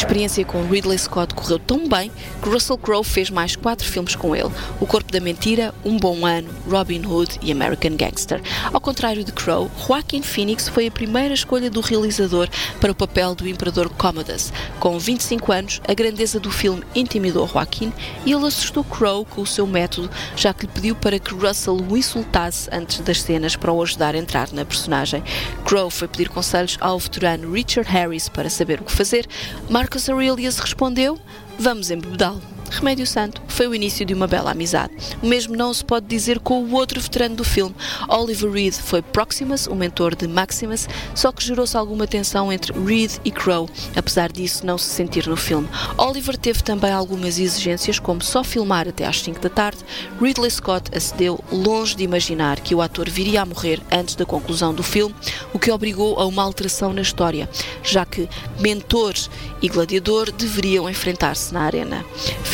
experiência 0.09 0.43
com 0.43 0.67
Ridley 0.67 0.99
Scott 0.99 1.35
correu 1.35 1.59
tão 1.59 1.87
bem 1.87 2.11
que 2.43 2.49
Russell 2.49 2.79
Crowe 2.79 3.05
fez 3.05 3.29
mais 3.29 3.55
quatro 3.55 3.87
filmes 3.87 4.17
com 4.17 4.35
ele: 4.35 4.51
O 4.81 4.87
Corpo 4.87 5.13
da 5.13 5.21
Mentira, 5.21 5.75
Um 5.85 5.99
Bom 5.99 6.25
Ano, 6.25 6.49
Robin 6.67 7.05
Hood 7.05 7.39
e 7.43 7.53
American 7.53 7.95
Gangster. 7.95 8.41
Ao 8.73 8.81
contrário 8.81 9.23
de 9.23 9.33
Crowe, 9.33 9.71
Joaquin 9.87 10.23
Phoenix 10.23 10.67
foi 10.67 10.87
a 10.87 10.91
primeira 10.91 11.35
escolha 11.35 11.71
do 11.71 11.83
realizador 11.83 12.49
para 12.81 12.91
o 12.91 12.95
papel 12.95 13.35
do 13.35 13.47
Imperador 13.47 13.91
Commodus. 13.91 14.51
Com 14.81 14.99
25 14.99 15.53
anos, 15.53 15.83
a 15.87 15.93
grandeza 15.93 16.41
do 16.41 16.51
filme 16.51 16.83
intimidou 16.95 17.47
Joaquin 17.47 17.93
e 18.25 18.33
ele 18.33 18.47
assustou 18.47 18.85
Crowe 18.85 19.27
com 19.27 19.43
o 19.43 19.47
seu 19.47 19.67
método, 19.67 20.09
já 20.35 20.55
que 20.55 20.65
lhe 20.65 20.73
pediu 20.73 20.97
para 20.97 21.19
que 21.19 21.35
Russell 21.35 21.77
o 21.87 21.97
insultasse 21.99 22.67
antes 22.73 23.01
das 23.01 23.21
cenas 23.21 23.57
para 23.57 23.73
o 23.73 23.83
ajudar 23.83 24.15
a 24.15 24.19
entrar 24.19 24.51
na 24.53 24.65
personagem. 24.65 25.23
Crowe 25.67 25.91
foi 25.91 26.09
pedir 26.09 26.31
conselhos 26.31 26.79
ao 26.81 26.99
veterano 26.99 27.53
Richard 27.53 27.91
Harris 27.91 28.27
para 28.31 28.49
saber 28.49 28.81
o 28.81 28.85
que 28.85 28.93
fazer. 28.93 29.29
Marcus 29.69 29.98
Aurelius 30.07 30.59
respondeu: 30.59 31.19
Vamos 31.59 31.91
embebedá-lo. 31.91 32.58
Remédio 32.71 33.07
Santo 33.07 33.43
foi 33.49 33.67
o 33.67 33.75
início 33.75 34.05
de 34.05 34.15
uma 34.15 34.27
bela 34.27 34.51
amizade. 34.51 34.93
O 35.23 35.27
mesmo 35.27 35.57
não 35.57 35.73
se 35.73 35.85
pode 35.85 36.07
dizer 36.07 36.39
com 36.39 36.63
o 36.63 36.75
outro 36.75 37.01
veterano 37.01 37.37
do 37.37 37.45
filme. 37.45 37.75
Oliver 38.09 38.51
Reed 38.51 38.75
foi 38.75 39.03
Proximus, 39.03 39.67
o 39.67 39.75
mentor 39.75 40.15
de 40.15 40.29
Maximus, 40.29 40.89
só 41.15 41.33
que 41.33 41.45
gerou-se 41.45 41.77
alguma 41.77 42.07
tensão 42.07 42.53
entre 42.53 42.73
Reed 42.73 43.13
e 43.25 43.31
Crow, 43.31 43.69
apesar 43.97 44.31
disso 44.31 44.65
não 44.65 44.79
se 44.79 44.89
sentir 44.89 45.27
no 45.27 45.37
filme. 45.37 45.69
Oliver 45.97 46.37
teve 46.37 46.63
também 46.63 46.93
algumas 46.93 47.39
exigências, 47.39 47.99
como 47.99 48.23
só 48.23 48.45
filmar 48.45 48.87
até 48.89 49.07
às 49.07 49.21
5 49.21 49.41
da 49.41 49.49
tarde. 49.49 49.79
Ridley 50.21 50.51
Scott 50.51 50.91
acedeu 50.97 51.43
longe 51.51 51.97
de 51.97 52.05
imaginar 52.05 52.61
que 52.61 52.75
o 52.75 52.83
ator 52.83 53.09
viria 53.09 53.43
a 53.43 53.47
morrer 53.47 53.81
antes 53.91 54.15
da 54.15 54.25
conclusão 54.25 54.75
do 54.75 54.83
filme, 54.83 55.15
o 55.53 55.59
que 55.59 55.71
obrigou 55.71 56.19
a 56.19 56.27
uma 56.27 56.43
alteração 56.43 56.93
na 56.93 57.03
história, 57.03 57.49
já 57.83 58.05
que 58.05 58.29
mentor 58.61 59.15
e 59.61 59.69
gladiador 59.69 60.31
deveriam 60.31 60.89
enfrentar-se 60.89 61.53
na 61.53 61.63
arena. 61.63 62.05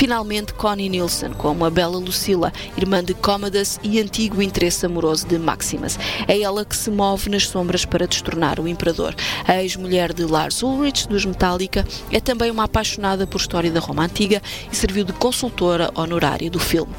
Finalmente, 0.05 0.53
Connie 0.53 0.91
Nielsen, 0.91 1.33
como 1.33 1.65
a 1.65 1.71
bela 1.71 1.97
Lucilla, 1.97 2.53
irmã 2.77 3.03
de 3.03 3.15
Commodus 3.15 3.81
e 3.83 3.99
antigo 3.99 4.43
interesse 4.43 4.85
amoroso 4.85 5.27
de 5.27 5.39
Maximus. 5.39 5.99
É 6.29 6.39
ela 6.39 6.63
que 6.63 6.77
se 6.77 6.91
move 6.91 7.31
nas 7.31 7.47
sombras 7.47 7.87
para 7.87 8.07
destornar 8.07 8.61
o 8.61 8.69
imperador. 8.69 9.15
A 9.49 9.63
ex-mulher 9.63 10.13
de 10.13 10.27
Lars 10.27 10.63
Ulrich, 10.63 11.09
dos 11.09 11.25
Metallica, 11.25 11.87
é 12.13 12.21
também 12.21 12.51
uma 12.51 12.65
apaixonada 12.65 13.27
por 13.27 13.41
história 13.41 13.71
da 13.71 13.81
Roma 13.81 14.05
Antiga 14.05 14.43
e 14.71 14.77
serviu 14.77 15.05
de 15.05 15.15
consultora 15.15 15.91
honorária 15.95 16.51
do 16.51 16.61
filme. 16.61 16.93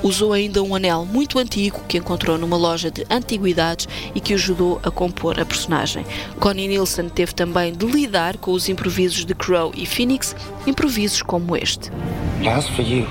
Usou 0.00 0.32
ainda 0.32 0.62
um 0.62 0.72
anel 0.76 1.04
muito 1.04 1.40
antigo 1.40 1.80
que 1.88 1.98
encontrou 1.98 2.38
numa 2.38 2.56
loja 2.56 2.92
de 2.92 3.04
antiguidades 3.10 3.88
e 4.14 4.20
que 4.20 4.34
ajudou 4.34 4.80
a 4.84 4.90
compor 4.90 5.40
a 5.40 5.44
personagem. 5.44 6.06
Connie 6.38 6.68
Nielsen 6.68 7.08
teve 7.08 7.34
também 7.34 7.72
de 7.72 7.86
lidar 7.86 8.36
com 8.36 8.52
os 8.52 8.68
improvisos 8.68 9.24
de 9.24 9.34
Crow 9.34 9.72
e 9.74 9.84
Phoenix, 9.84 10.36
improvisos 10.64 11.22
como 11.22 11.56
este. 11.56 11.90
As 12.54 12.68
for 12.68 12.82
you, 12.82 13.06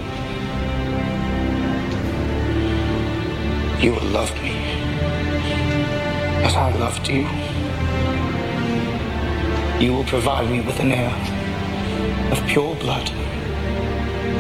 you 3.84 3.94
will 3.94 4.10
love 4.10 4.32
me 4.44 4.52
as 6.46 6.54
I 6.54 6.72
loved 6.78 7.08
you. 7.08 7.28
You 9.84 9.94
will 9.94 10.04
provide 10.04 10.48
me 10.48 10.62
with 10.62 10.80
an 10.80 10.92
heir 10.92 11.16
of 12.32 12.46
pure 12.46 12.76
blood, 12.76 13.08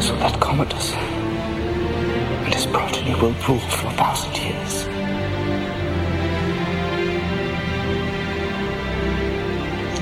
so 0.03 0.15
that 0.17 0.39
Commodus 0.39 0.93
and 0.93 2.53
his 2.53 2.67
progeny 2.67 3.15
will 3.15 3.33
rule 3.47 3.57
for 3.57 3.87
a 3.87 3.93
thousand 3.93 4.37
years. 4.37 4.85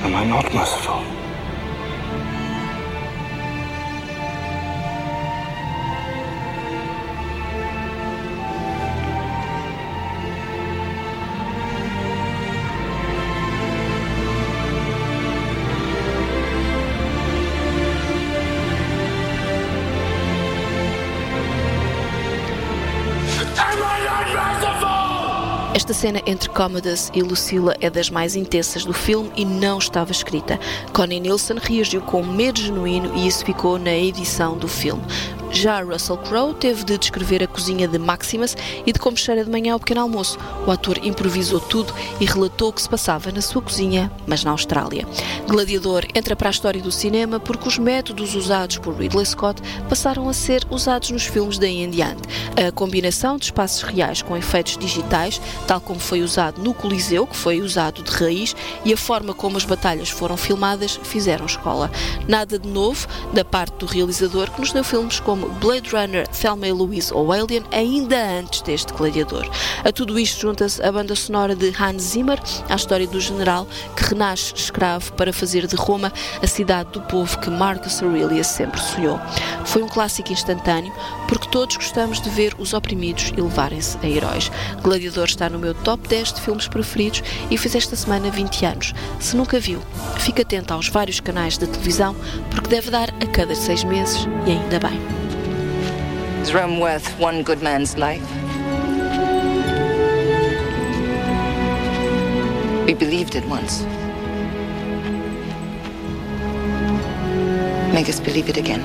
Am 0.04 0.14
I 0.14 0.26
not 0.26 0.54
merciful? 0.54 1.19
Esta 25.90 26.02
cena 26.02 26.22
entre 26.28 26.50
Commodus 26.50 27.10
e 27.16 27.24
Lucilla 27.24 27.76
é 27.82 27.90
das 27.90 28.12
mais 28.12 28.36
intensas 28.36 28.86
do 28.86 28.94
filme 28.94 29.32
e 29.36 29.44
não 29.44 29.80
estava 29.80 30.12
escrita. 30.12 30.60
Connie 30.94 31.20
Nielsen 31.20 31.58
reagiu 31.60 32.00
com 32.00 32.24
medo 32.24 32.60
genuíno 32.60 33.12
e 33.16 33.28
isso 33.28 33.44
ficou 33.44 33.80
na 33.80 33.92
edição 33.92 34.56
do 34.56 34.68
filme. 34.68 35.02
Já 35.52 35.82
Russell 35.82 36.18
Crowe 36.18 36.54
teve 36.54 36.84
de 36.84 36.98
descrever 36.98 37.44
a 37.44 37.48
cozinha 37.48 37.88
de 37.88 37.98
Maximus 37.98 38.56
e 38.86 38.94
de 38.94 39.00
como 39.00 39.18
cheira 39.18 39.44
de 39.44 39.50
manhã 39.50 39.74
ao 39.74 39.80
pequeno 39.80 40.02
almoço. 40.02 40.38
O 40.66 40.72
ator 40.72 41.00
improvisou 41.04 41.60
tudo 41.60 41.94
e 42.20 42.26
relatou 42.26 42.70
o 42.70 42.74
que 42.74 42.82
se 42.82 42.90
passava 42.90 43.32
na 43.32 43.42
sua 43.42 43.62
cozinha, 43.62 44.12
mas 44.28 44.44
na 44.44 44.52
Austrália. 44.52 45.08
Gladiador 45.48 46.06
entra 46.14 46.36
para 46.36 46.50
a 46.50 46.52
história 46.52 46.82
do 46.82 46.92
cinema 46.92 47.40
porque 47.40 47.68
os 47.68 47.78
métodos 47.78 48.36
usados 48.36 48.78
por 48.78 48.96
Ridley 48.96 49.26
Scott 49.26 49.62
passaram 49.90 50.30
a 50.30 50.34
ser 50.34 50.66
usados 50.70 51.10
nos 51.10 51.26
filmes 51.26 51.58
daí 51.58 51.84
em 51.84 51.90
diante. 51.90 52.22
A 52.56 52.72
combinação 52.72 53.38
de 53.38 53.46
espaços 53.46 53.82
reais 53.82 54.22
com 54.22 54.38
efeitos 54.38 54.78
digitais, 54.78 55.42
tal 55.68 55.82
como 55.82 56.00
foi 56.00 56.22
usado 56.22 56.62
no 56.62 56.74
Coliseu, 56.74 57.26
que 57.26 57.36
foi 57.36 57.62
usado 57.62 58.04
de 58.04 58.12
raiz, 58.12 58.56
e 58.86 58.94
a 58.94 58.98
forma 58.98 59.34
como 59.34 59.58
as 59.58 59.66
batalhas 59.66 60.10
foram 60.10 60.38
filmadas, 60.38 61.00
fizeram 61.04 61.46
escola. 61.46 61.92
Nada 62.28 62.60
de 62.60 62.68
novo 62.68 63.08
da 63.34 63.44
parte 63.44 63.78
do 63.78 63.86
realizador 63.86 64.52
que 64.52 64.60
nos 64.60 64.72
deu 64.72 64.84
filmes 64.84 65.20
como 65.20 65.39
Blade 65.60 65.90
Runner, 65.92 66.28
Thelma 66.28 66.68
e 66.68 66.72
Louise 66.72 67.14
ou 67.14 67.32
Alien, 67.32 67.64
ainda 67.72 68.18
antes 68.40 68.62
deste 68.62 68.94
Gladiador. 68.94 69.50
A 69.84 69.92
tudo 69.92 70.20
isto 70.20 70.42
junta-se 70.42 70.82
a 70.84 70.92
banda 70.92 71.16
sonora 71.16 71.56
de 71.56 71.74
Hans 71.80 72.02
Zimmer, 72.04 72.40
a 72.68 72.76
história 72.76 73.08
do 73.08 73.20
general 73.20 73.68
que 73.96 74.04
renasce 74.04 74.54
escravo 74.56 75.14
para 75.14 75.34
fazer 75.34 75.68
de 75.68 75.76
Roma 75.76 76.12
a 76.42 76.48
cidade 76.48 76.92
do 76.92 77.02
povo 77.02 77.40
que 77.40 77.50
Marcus 77.50 78.02
Aurelius 78.02 78.48
sempre 78.48 78.80
sonhou. 78.80 79.20
Foi 79.66 79.84
um 79.84 79.88
clássico 79.88 80.32
instantâneo 80.32 80.94
porque 81.28 81.50
todos 81.50 81.78
gostamos 81.78 82.22
de 82.22 82.30
ver 82.30 82.56
os 82.58 82.74
oprimidos 82.74 83.32
elevarem-se 83.38 83.98
a 84.02 84.10
heróis. 84.10 84.52
Gladiador 84.82 85.26
está 85.26 85.50
no 85.50 85.60
meu 85.60 85.74
top 85.74 86.08
10 86.08 86.34
de 86.34 86.42
filmes 86.42 86.68
preferidos 86.68 87.24
e 87.50 87.58
fez 87.58 87.76
esta 87.76 87.96
semana 87.96 88.30
20 88.32 88.66
anos. 88.66 88.94
Se 89.20 89.36
nunca 89.36 89.60
viu, 89.60 89.80
fique 90.18 90.42
atento 90.42 90.74
aos 90.74 90.90
vários 90.90 91.20
canais 91.20 91.58
de 91.58 91.68
televisão 91.68 92.16
porque 92.50 92.70
deve 92.70 92.90
dar 92.90 93.10
a 93.10 93.26
cada 93.28 93.56
seis 93.56 93.84
meses 93.84 94.28
e 94.46 94.52
ainda 94.52 94.80
bem. 94.80 95.19
Is 96.50 96.56
Rome 96.56 96.80
worth 96.80 97.08
one 97.20 97.44
good 97.44 97.62
man's 97.62 97.96
life? 97.96 98.28
We 102.88 102.96
believed 102.96 103.36
it 103.36 103.46
once. 103.46 103.84
Make 107.94 108.10
us 108.10 108.20
believe 108.20 108.50
it 108.50 108.58
again. 108.58 108.82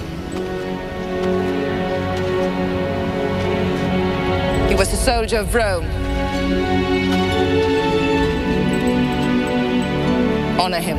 He 4.68 4.74
was 4.74 4.92
a 4.92 4.98
soldier 4.98 5.38
of 5.38 5.54
Rome. 5.54 5.86
Honor 10.60 10.80
him. 10.80 10.98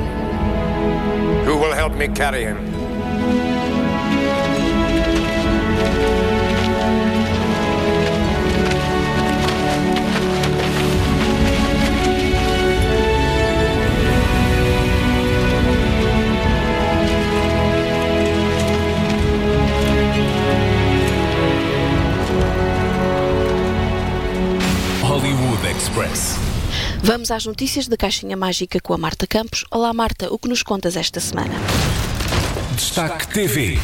Who 1.46 1.60
will 1.60 1.74
help 1.74 1.94
me 1.94 2.08
carry 2.08 2.44
him? 2.44 3.55
Vamos 27.06 27.30
às 27.30 27.46
notícias 27.46 27.88
da 27.88 27.96
Caixinha 27.96 28.36
Mágica 28.36 28.80
com 28.80 28.92
a 28.92 28.98
Marta 28.98 29.28
Campos. 29.28 29.64
Olá 29.70 29.94
Marta, 29.94 30.34
o 30.34 30.40
que 30.40 30.50
nos 30.50 30.64
contas 30.64 30.98
esta 30.98 31.20
semana? 31.20 31.54
Destaque 32.74 33.28
TV. 33.28 33.78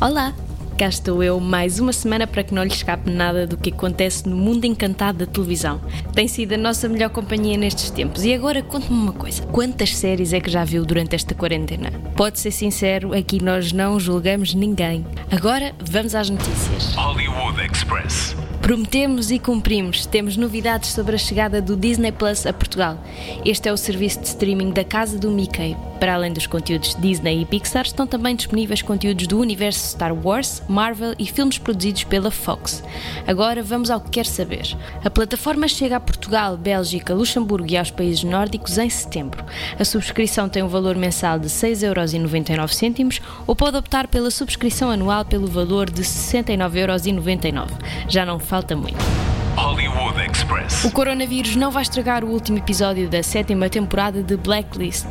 Olá, 0.00 0.32
cá 0.78 0.88
estou 0.88 1.22
eu 1.22 1.38
mais 1.38 1.78
uma 1.78 1.92
semana 1.92 2.26
para 2.26 2.42
que 2.42 2.54
não 2.54 2.62
lhe 2.62 2.72
escape 2.72 3.10
nada 3.10 3.46
do 3.46 3.58
que 3.58 3.68
acontece 3.68 4.26
no 4.26 4.34
mundo 4.34 4.64
encantado 4.64 5.18
da 5.18 5.26
televisão. 5.26 5.78
Tem 6.14 6.26
sido 6.26 6.54
a 6.54 6.56
nossa 6.56 6.88
melhor 6.88 7.10
companhia 7.10 7.58
nestes 7.58 7.90
tempos. 7.90 8.24
E 8.24 8.32
agora 8.32 8.62
conte-me 8.62 8.98
uma 8.98 9.12
coisa: 9.12 9.42
quantas 9.48 9.94
séries 9.94 10.32
é 10.32 10.40
que 10.40 10.50
já 10.50 10.64
viu 10.64 10.86
durante 10.86 11.14
esta 11.14 11.34
quarentena? 11.34 11.90
Pode 12.16 12.40
ser 12.40 12.50
sincero, 12.50 13.12
aqui 13.12 13.44
nós 13.44 13.72
não 13.72 14.00
julgamos 14.00 14.54
ninguém. 14.54 15.04
Agora 15.30 15.74
vamos 15.84 16.14
às 16.14 16.30
notícias. 16.30 16.94
Hollywood 16.94 17.60
Express. 17.60 18.34
Prometemos 18.62 19.30
e 19.30 19.38
cumprimos. 19.38 20.06
Temos 20.06 20.36
novidades 20.36 20.90
sobre 20.90 21.14
a 21.16 21.18
chegada 21.18 21.62
do 21.62 21.76
Disney 21.76 22.12
Plus 22.12 22.46
a 22.46 22.52
Portugal. 22.52 22.98
Este 23.44 23.68
é 23.68 23.72
o 23.72 23.76
serviço 23.76 24.20
de 24.20 24.26
streaming 24.26 24.70
da 24.70 24.84
casa 24.84 25.18
do 25.18 25.30
Mickey. 25.30 25.76
Para 25.98 26.14
além 26.14 26.32
dos 26.32 26.46
conteúdos 26.46 26.96
Disney 26.98 27.42
e 27.42 27.44
Pixar, 27.44 27.84
estão 27.84 28.06
também 28.06 28.34
disponíveis 28.34 28.80
conteúdos 28.80 29.26
do 29.26 29.38
universo 29.38 29.86
Star 29.86 30.14
Wars, 30.14 30.62
Marvel 30.66 31.14
e 31.18 31.26
filmes 31.26 31.58
produzidos 31.58 32.04
pela 32.04 32.30
Fox. 32.30 32.82
Agora 33.26 33.62
vamos 33.62 33.90
ao 33.90 34.00
que 34.00 34.08
quer 34.08 34.24
saber. 34.24 34.74
A 35.04 35.10
plataforma 35.10 35.68
chega 35.68 35.96
a 35.96 36.00
Portugal, 36.00 36.56
Bélgica, 36.56 37.12
Luxemburgo 37.12 37.70
e 37.70 37.76
aos 37.76 37.90
países 37.90 38.24
nórdicos 38.24 38.78
em 38.78 38.88
setembro. 38.88 39.44
A 39.78 39.84
subscrição 39.84 40.48
tem 40.48 40.62
um 40.62 40.68
valor 40.68 40.96
mensal 40.96 41.38
de 41.38 41.48
6,99€ 41.48 43.20
ou 43.46 43.54
pode 43.54 43.76
optar 43.76 44.08
pela 44.08 44.30
subscrição 44.30 44.90
anual 44.90 45.26
pelo 45.26 45.48
valor 45.48 45.90
de 45.90 46.02
69,99€. 46.02 47.68
Já 48.08 48.24
não 48.24 48.38
falta 48.50 48.74
muito. 48.74 48.98
Hollywood 49.54 50.18
Express. 50.28 50.84
O 50.84 50.90
coronavírus 50.90 51.54
não 51.54 51.70
vai 51.70 51.82
estragar 51.82 52.24
o 52.24 52.28
último 52.28 52.58
episódio 52.58 53.08
da 53.08 53.22
sétima 53.22 53.70
temporada 53.70 54.24
de 54.24 54.36
Blacklist. 54.36 55.06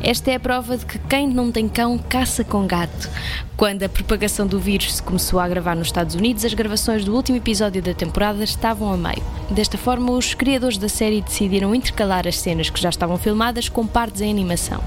Esta 0.00 0.30
é 0.30 0.36
a 0.36 0.40
prova 0.40 0.76
de 0.76 0.86
que 0.86 1.00
quem 1.00 1.26
não 1.26 1.50
tem 1.50 1.68
cão 1.68 1.98
caça 1.98 2.44
com 2.44 2.68
gato. 2.68 3.10
Quando 3.56 3.82
a 3.82 3.88
propagação 3.88 4.46
do 4.46 4.60
vírus 4.60 4.94
se 4.94 5.02
começou 5.02 5.40
a 5.40 5.44
agravar 5.44 5.74
nos 5.74 5.88
Estados 5.88 6.14
Unidos, 6.14 6.44
as 6.44 6.54
gravações 6.54 7.04
do 7.04 7.12
último 7.16 7.38
episódio 7.38 7.82
da 7.82 7.94
temporada 7.94 8.44
estavam 8.44 8.92
a 8.92 8.96
meio. 8.96 9.22
Desta 9.50 9.76
forma, 9.76 10.12
os 10.12 10.34
criadores 10.34 10.78
da 10.78 10.88
série 10.88 11.20
decidiram 11.20 11.74
intercalar 11.74 12.28
as 12.28 12.38
cenas 12.38 12.70
que 12.70 12.80
já 12.80 12.90
estavam 12.90 13.18
filmadas 13.18 13.68
com 13.68 13.84
partes 13.84 14.20
em 14.20 14.30
animação, 14.30 14.80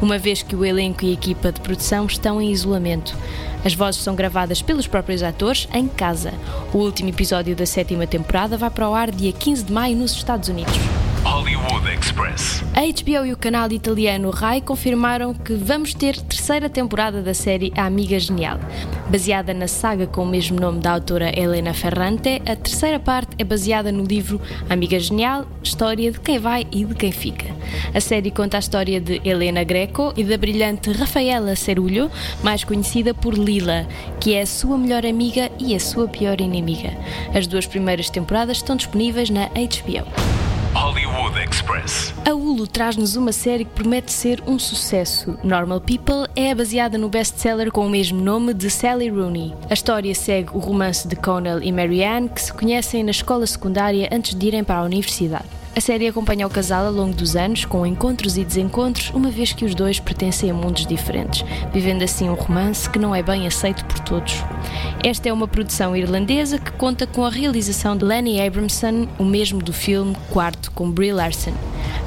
uma 0.00 0.16
vez 0.16 0.42
que 0.42 0.54
o 0.54 0.64
elenco 0.64 1.04
e 1.04 1.10
a 1.10 1.14
equipa 1.14 1.50
de 1.50 1.60
produção 1.60 2.06
estão 2.06 2.40
em 2.40 2.52
isolamento. 2.52 3.16
As 3.64 3.74
vozes 3.74 4.02
são 4.02 4.14
gravadas 4.14 4.62
pelos 4.62 4.86
próprios 4.86 5.22
atores 5.22 5.68
em 5.72 5.86
casa. 5.88 6.32
O 6.72 6.78
último 6.78 7.08
episódio 7.08 7.56
da 7.56 7.66
sétima 7.66 8.06
temporada 8.06 8.56
vai 8.56 8.70
para 8.70 8.88
o 8.88 8.94
ar 8.94 9.10
dia 9.10 9.32
15 9.32 9.64
de 9.64 9.72
maio 9.72 9.96
nos 9.96 10.12
Estados 10.12 10.48
Unidos. 10.48 10.97
Hollywood 11.24 11.88
Express. 11.88 12.62
A 12.74 12.80
HBO 12.80 13.26
e 13.26 13.32
o 13.32 13.36
canal 13.36 13.70
italiano 13.72 14.30
Rai 14.30 14.60
confirmaram 14.60 15.34
que 15.34 15.52
vamos 15.54 15.92
ter 15.94 16.16
terceira 16.20 16.68
temporada 16.68 17.22
da 17.22 17.34
série 17.34 17.72
A 17.76 17.86
Amiga 17.86 18.18
Genial. 18.18 18.58
Baseada 19.10 19.52
na 19.52 19.66
saga 19.66 20.06
com 20.06 20.22
o 20.22 20.26
mesmo 20.26 20.58
nome 20.60 20.80
da 20.80 20.92
autora 20.92 21.32
Helena 21.38 21.74
Ferrante, 21.74 22.40
a 22.46 22.54
terceira 22.54 23.00
parte 23.00 23.34
é 23.38 23.44
baseada 23.44 23.90
no 23.90 24.04
livro 24.04 24.40
Amiga 24.68 24.98
Genial, 24.98 25.46
História 25.62 26.10
de 26.12 26.20
quem 26.20 26.38
vai 26.38 26.66
e 26.70 26.84
de 26.84 26.94
quem 26.94 27.12
fica. 27.12 27.46
A 27.94 28.00
série 28.00 28.30
conta 28.30 28.56
a 28.56 28.60
história 28.60 29.00
de 29.00 29.20
Helena 29.24 29.64
Greco 29.64 30.12
e 30.16 30.24
da 30.24 30.36
brilhante 30.36 30.92
Rafaela 30.92 31.56
Cerulho, 31.56 32.10
mais 32.42 32.64
conhecida 32.64 33.12
por 33.12 33.34
Lila, 33.34 33.86
que 34.20 34.34
é 34.34 34.42
a 34.42 34.46
sua 34.46 34.78
melhor 34.78 35.04
amiga 35.04 35.50
e 35.58 35.74
a 35.74 35.80
sua 35.80 36.08
pior 36.08 36.40
inimiga. 36.40 36.92
As 37.34 37.46
duas 37.46 37.66
primeiras 37.66 38.08
temporadas 38.08 38.58
estão 38.58 38.76
disponíveis 38.76 39.30
na 39.30 39.46
HBO. 39.46 40.47
Hollywood 40.74 41.38
Express. 41.38 42.14
A 42.26 42.32
Hulu 42.32 42.66
traz-nos 42.66 43.16
uma 43.16 43.32
série 43.32 43.64
que 43.64 43.70
promete 43.70 44.12
ser 44.12 44.42
um 44.46 44.58
sucesso. 44.58 45.38
Normal 45.42 45.80
People 45.80 46.28
é 46.36 46.54
baseada 46.54 46.98
no 46.98 47.08
best-seller 47.08 47.72
com 47.72 47.86
o 47.86 47.90
mesmo 47.90 48.20
nome 48.20 48.52
de 48.52 48.70
Sally 48.70 49.08
Rooney. 49.08 49.54
A 49.70 49.74
história 49.74 50.14
segue 50.14 50.50
o 50.52 50.58
romance 50.58 51.08
de 51.08 51.16
Connell 51.16 51.62
e 51.62 51.72
Marianne, 51.72 52.28
que 52.28 52.42
se 52.42 52.52
conhecem 52.52 53.02
na 53.02 53.10
escola 53.10 53.46
secundária 53.46 54.08
antes 54.12 54.34
de 54.34 54.46
irem 54.46 54.62
para 54.62 54.80
a 54.80 54.84
universidade. 54.84 55.57
A 55.76 55.80
série 55.80 56.08
acompanha 56.08 56.46
o 56.46 56.50
casal 56.50 56.86
ao 56.86 56.92
longo 56.92 57.14
dos 57.14 57.36
anos, 57.36 57.64
com 57.64 57.86
encontros 57.86 58.36
e 58.36 58.44
desencontros, 58.44 59.10
uma 59.14 59.30
vez 59.30 59.52
que 59.52 59.64
os 59.64 59.74
dois 59.74 60.00
pertencem 60.00 60.50
a 60.50 60.54
mundos 60.54 60.84
diferentes, 60.84 61.44
vivendo 61.72 62.02
assim 62.02 62.28
um 62.28 62.34
romance 62.34 62.90
que 62.90 62.98
não 62.98 63.14
é 63.14 63.22
bem 63.22 63.46
aceito 63.46 63.84
por 63.84 64.00
todos. 64.00 64.42
Esta 65.04 65.28
é 65.28 65.32
uma 65.32 65.46
produção 65.46 65.94
irlandesa 65.94 66.58
que 66.58 66.72
conta 66.72 67.06
com 67.06 67.24
a 67.24 67.30
realização 67.30 67.96
de 67.96 68.04
Lenny 68.04 68.40
Abramson, 68.40 69.06
o 69.18 69.24
mesmo 69.24 69.62
do 69.62 69.72
filme 69.72 70.16
Quarto, 70.30 70.72
com 70.72 70.90
Brie 70.90 71.12
Larson. 71.12 71.52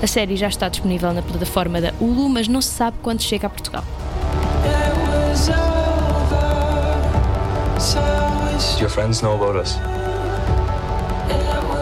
A 0.03 0.07
série 0.07 0.35
já 0.35 0.47
está 0.47 0.67
disponível 0.67 1.13
na 1.13 1.21
plataforma 1.21 1.79
da 1.79 1.93
Hulu, 1.99 2.27
mas 2.27 2.47
não 2.47 2.61
se 2.61 2.69
sabe 2.69 2.97
quando 3.01 3.21
chega 3.21 3.47
a 3.47 3.49
Portugal. 3.49 3.83
Your 8.79 8.89
friends 8.89 9.21
know 9.21 9.33
about 9.35 9.55
us? 9.55 9.75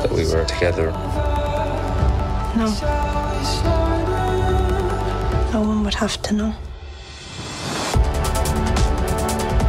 That 0.04 0.12
we 0.12 0.26
were 0.26 0.46
together? 0.46 0.94
No. 2.56 2.68
No 5.53 5.62
one 5.62 5.84
would 5.84 5.94
have 5.94 6.22
to 6.24 6.34
know. 6.34 6.53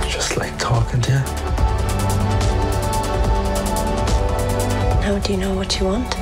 Just 0.09 0.37
like 0.37 0.59
talking 0.59 1.01
to 1.03 1.11
you. 1.13 1.23
Now 5.01 5.19
do 5.19 5.33
you 5.33 5.39
know 5.39 5.55
what 5.55 5.79
you 5.79 5.87
want? 5.87 6.17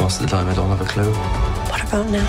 Most 0.00 0.20
of 0.20 0.26
the 0.26 0.30
time, 0.36 0.48
I 0.48 0.54
don't 0.54 0.68
have 0.68 0.80
a 0.80 0.84
clue. 0.84 1.12
What 1.70 1.82
about 1.82 2.08
now? 2.10 2.26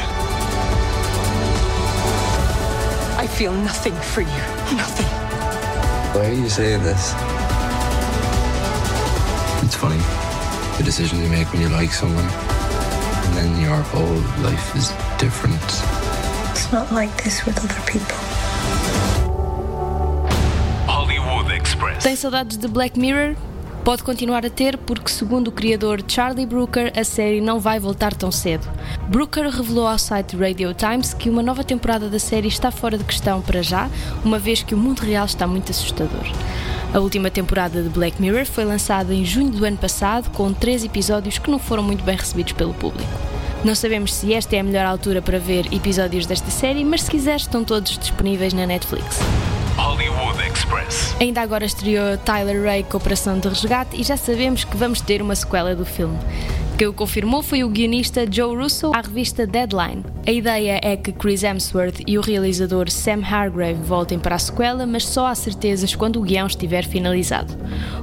I 3.17 3.27
feel 3.27 3.53
nothing 3.53 3.93
for 3.93 4.21
you. 4.21 4.41
Nothing. 4.75 5.07
Why 6.13 6.29
are 6.29 6.33
you 6.33 6.49
saying 6.49 6.83
this? 6.83 7.13
It's 9.63 9.75
funny. 9.75 10.01
The 10.77 10.83
decisions 10.83 11.21
you 11.21 11.29
make 11.29 11.51
when 11.53 11.61
you 11.61 11.69
like 11.69 11.91
someone, 11.91 12.25
and 12.25 12.60
then 13.35 13.61
your 13.61 13.81
whole 13.93 14.21
life 14.43 14.77
is 14.77 14.91
different. 15.17 15.61
It's 16.51 16.71
not 16.71 16.91
like 16.91 17.11
this 17.23 17.45
with 17.45 17.57
other 17.57 17.81
people. 17.85 18.15
Hollywood 20.87 21.51
Express. 21.51 22.03
Tem 22.03 22.15
saudades 22.15 22.57
de 22.57 22.67
Black 22.67 22.99
Mirror? 22.99 23.35
Pode 23.83 24.03
continuar 24.03 24.45
a 24.45 24.49
ter, 24.49 24.77
porque, 24.77 25.09
segundo 25.09 25.47
o 25.47 25.51
criador 25.51 26.03
Charlie 26.07 26.45
Brooker, 26.45 26.93
a 26.95 27.03
série 27.03 27.41
não 27.41 27.59
vai 27.59 27.79
voltar 27.79 28.13
tão 28.13 28.31
cedo. 28.31 28.67
Brooker 29.07 29.49
revelou 29.49 29.87
ao 29.87 29.97
site 29.97 30.35
Radio 30.35 30.71
Times 30.75 31.15
que 31.15 31.31
uma 31.31 31.41
nova 31.41 31.63
temporada 31.63 32.07
da 32.07 32.19
série 32.19 32.47
está 32.47 32.69
fora 32.69 32.95
de 32.95 33.03
questão 33.03 33.41
para 33.41 33.63
já, 33.63 33.89
uma 34.23 34.37
vez 34.37 34.61
que 34.61 34.75
o 34.75 34.77
mundo 34.77 34.99
real 34.99 35.25
está 35.25 35.47
muito 35.47 35.71
assustador. 35.71 36.27
A 36.93 36.99
última 36.99 37.31
temporada 37.31 37.81
de 37.81 37.87
Black 37.87 38.21
Mirror 38.21 38.45
foi 38.45 38.65
lançada 38.65 39.13
em 39.13 39.23
junho 39.23 39.49
do 39.49 39.63
ano 39.63 39.77
passado, 39.77 40.29
com 40.31 40.51
três 40.51 40.83
episódios 40.83 41.37
que 41.37 41.49
não 41.49 41.57
foram 41.57 41.81
muito 41.81 42.03
bem 42.03 42.17
recebidos 42.17 42.51
pelo 42.51 42.73
público. 42.73 43.09
Não 43.63 43.73
sabemos 43.73 44.13
se 44.13 44.33
esta 44.33 44.57
é 44.57 44.59
a 44.59 44.63
melhor 44.63 44.85
altura 44.85 45.21
para 45.21 45.39
ver 45.39 45.73
episódios 45.73 46.25
desta 46.25 46.51
série, 46.51 46.83
mas 46.83 47.03
se 47.03 47.11
quiser, 47.11 47.37
estão 47.37 47.63
todos 47.63 47.97
disponíveis 47.97 48.53
na 48.53 48.65
Netflix. 48.67 49.19
Hollywood 49.77 50.37
Express. 50.45 51.15
Ainda 51.21 51.39
agora 51.39 51.63
estreou 51.63 52.17
Tyler 52.17 52.61
Rake 52.61 52.93
Operação 52.93 53.39
de 53.39 53.47
Resgate 53.47 53.95
e 53.95 54.03
já 54.03 54.17
sabemos 54.17 54.65
que 54.65 54.75
vamos 54.75 54.99
ter 54.99 55.21
uma 55.21 55.33
sequela 55.33 55.73
do 55.73 55.85
filme. 55.85 56.17
Quem 56.81 56.87
o 56.87 56.93
confirmou 56.93 57.43
foi 57.43 57.63
o 57.63 57.69
guionista 57.69 58.25
Joe 58.27 58.57
Russo 58.57 58.91
à 58.95 59.01
revista 59.01 59.45
Deadline. 59.45 60.03
A 60.25 60.31
ideia 60.31 60.79
é 60.81 60.97
que 60.97 61.11
Chris 61.11 61.43
Hemsworth 61.43 62.01
e 62.07 62.17
o 62.17 62.21
realizador 62.21 62.89
Sam 62.89 63.21
Hargrave 63.23 63.79
voltem 63.83 64.17
para 64.17 64.33
a 64.33 64.39
sequela, 64.39 64.83
mas 64.87 65.05
só 65.05 65.27
há 65.27 65.35
certezas 65.35 65.93
quando 65.93 66.19
o 66.19 66.23
guião 66.23 66.47
estiver 66.47 66.83
finalizado. 66.83 67.55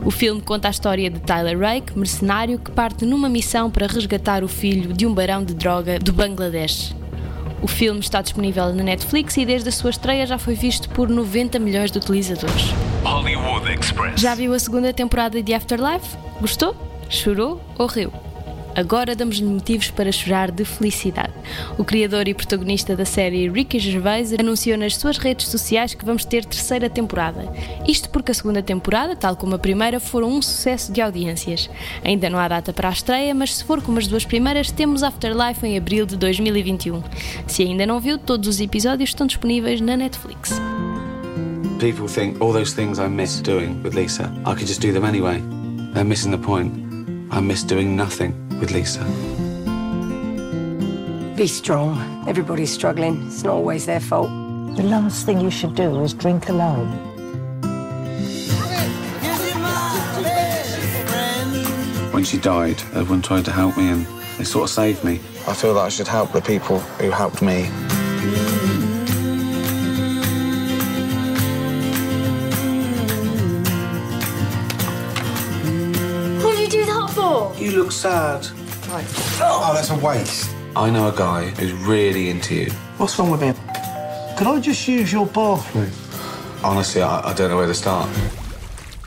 O 0.04 0.12
filme 0.12 0.40
conta 0.40 0.68
a 0.68 0.70
história 0.70 1.10
de 1.10 1.18
Tyler 1.18 1.58
Rake, 1.58 1.98
mercenário 1.98 2.56
que 2.56 2.70
parte 2.70 3.04
numa 3.04 3.28
missão 3.28 3.68
para 3.68 3.88
resgatar 3.88 4.44
o 4.44 4.48
filho 4.48 4.92
de 4.92 5.04
um 5.04 5.12
barão 5.12 5.42
de 5.42 5.54
droga 5.54 5.98
do 5.98 6.12
Bangladesh. 6.12 6.94
O 7.60 7.66
filme 7.66 7.98
está 7.98 8.22
disponível 8.22 8.72
na 8.72 8.84
Netflix 8.84 9.36
e 9.38 9.44
desde 9.44 9.70
a 9.70 9.72
sua 9.72 9.90
estreia 9.90 10.24
já 10.24 10.38
foi 10.38 10.54
visto 10.54 10.88
por 10.90 11.08
90 11.08 11.58
milhões 11.58 11.90
de 11.90 11.98
utilizadores. 11.98 12.72
Hollywood 13.02 13.72
Express. 13.72 14.20
Já 14.20 14.36
viu 14.36 14.54
a 14.54 14.58
segunda 14.60 14.92
temporada 14.92 15.42
de 15.42 15.52
Afterlife? 15.52 16.16
Gostou? 16.40 16.76
Chorou 17.10 17.60
ou 17.76 17.88
riu? 17.88 18.12
Agora 18.78 19.16
damos-lhe 19.16 19.44
motivos 19.44 19.90
para 19.90 20.12
chorar 20.12 20.52
de 20.52 20.64
felicidade. 20.64 21.32
O 21.76 21.82
criador 21.82 22.28
e 22.28 22.32
protagonista 22.32 22.94
da 22.94 23.04
série 23.04 23.50
Ricky 23.50 23.80
Gervais 23.80 24.32
anunciou 24.32 24.78
nas 24.78 24.94
suas 24.94 25.18
redes 25.18 25.48
sociais 25.48 25.94
que 25.94 26.04
vamos 26.04 26.24
ter 26.24 26.44
terceira 26.44 26.88
temporada. 26.88 27.52
Isto 27.88 28.08
porque 28.08 28.30
a 28.30 28.34
segunda 28.34 28.62
temporada, 28.62 29.16
tal 29.16 29.34
como 29.34 29.56
a 29.56 29.58
primeira, 29.58 29.98
foram 29.98 30.30
um 30.30 30.40
sucesso 30.40 30.92
de 30.92 31.00
audiências. 31.00 31.68
Ainda 32.04 32.30
não 32.30 32.38
há 32.38 32.46
data 32.46 32.72
para 32.72 32.88
a 32.88 32.92
estreia, 32.92 33.34
mas 33.34 33.56
se 33.56 33.64
for 33.64 33.82
como 33.82 33.98
as 33.98 34.06
duas 34.06 34.24
primeiras, 34.24 34.70
temos 34.70 35.02
Afterlife 35.02 35.66
em 35.66 35.76
abril 35.76 36.06
de 36.06 36.16
2021. 36.16 37.02
Se 37.48 37.64
ainda 37.64 37.84
não 37.84 37.98
viu, 37.98 38.16
todos 38.16 38.48
os 38.48 38.60
episódios 38.60 39.10
estão 39.10 39.26
disponíveis 39.26 39.80
na 39.80 39.96
Netflix. 39.96 40.52
People 41.80 42.06
think 42.06 42.40
all 42.40 42.52
those 42.52 42.72
things 42.76 43.00
I 43.00 43.08
miss 43.08 43.40
doing 43.40 43.82
with 43.82 43.96
Lisa, 43.96 44.32
I 44.46 44.54
could 44.54 44.68
just 44.68 44.80
do 44.80 44.92
them 44.92 45.04
anyway. 45.04 45.42
They're 45.94 46.04
missing 46.04 46.30
the 46.30 46.38
point. 46.38 46.87
I 47.30 47.40
miss 47.40 47.62
doing 47.62 47.94
nothing 47.94 48.32
with 48.58 48.70
Lisa. 48.70 49.04
Be 51.36 51.46
strong. 51.46 52.24
Everybody's 52.26 52.72
struggling. 52.72 53.26
It's 53.26 53.44
not 53.44 53.52
always 53.52 53.86
their 53.86 54.00
fault. 54.00 54.28
The 54.76 54.82
last 54.82 55.26
thing 55.26 55.40
you 55.40 55.50
should 55.50 55.74
do 55.74 56.02
is 56.02 56.14
drink 56.14 56.48
alone. 56.48 56.88
When 62.12 62.24
she 62.24 62.38
died, 62.38 62.80
everyone 62.94 63.22
tried 63.22 63.44
to 63.44 63.52
help 63.52 63.76
me 63.76 63.88
and 63.88 64.06
they 64.38 64.44
sort 64.44 64.64
of 64.64 64.70
saved 64.70 65.04
me. 65.04 65.20
I 65.46 65.54
feel 65.54 65.74
that 65.74 65.84
I 65.84 65.88
should 65.88 66.08
help 66.08 66.32
the 66.32 66.40
people 66.40 66.78
who 66.78 67.10
helped 67.10 67.42
me. 67.42 67.68
You 77.68 77.82
look 77.82 77.92
sad. 77.92 78.46
Oh, 79.42 79.72
that's 79.74 79.90
a 79.90 79.98
waste. 79.98 80.48
I 80.74 80.88
know 80.88 81.08
a 81.08 81.12
guy 81.12 81.48
who's 81.48 81.74
really 81.86 82.30
into 82.30 82.54
you. 82.54 82.70
What's 82.96 83.18
wrong 83.18 83.30
with 83.30 83.42
him? 83.42 83.54
Can 84.38 84.46
I 84.46 84.58
just 84.58 84.88
use 84.88 85.12
your 85.12 85.26
bathroom? 85.26 85.90
Honestly, 86.64 87.02
I, 87.02 87.20
I 87.28 87.34
don't 87.34 87.50
know 87.50 87.58
where 87.58 87.66
to 87.66 87.74
start. 87.74 88.08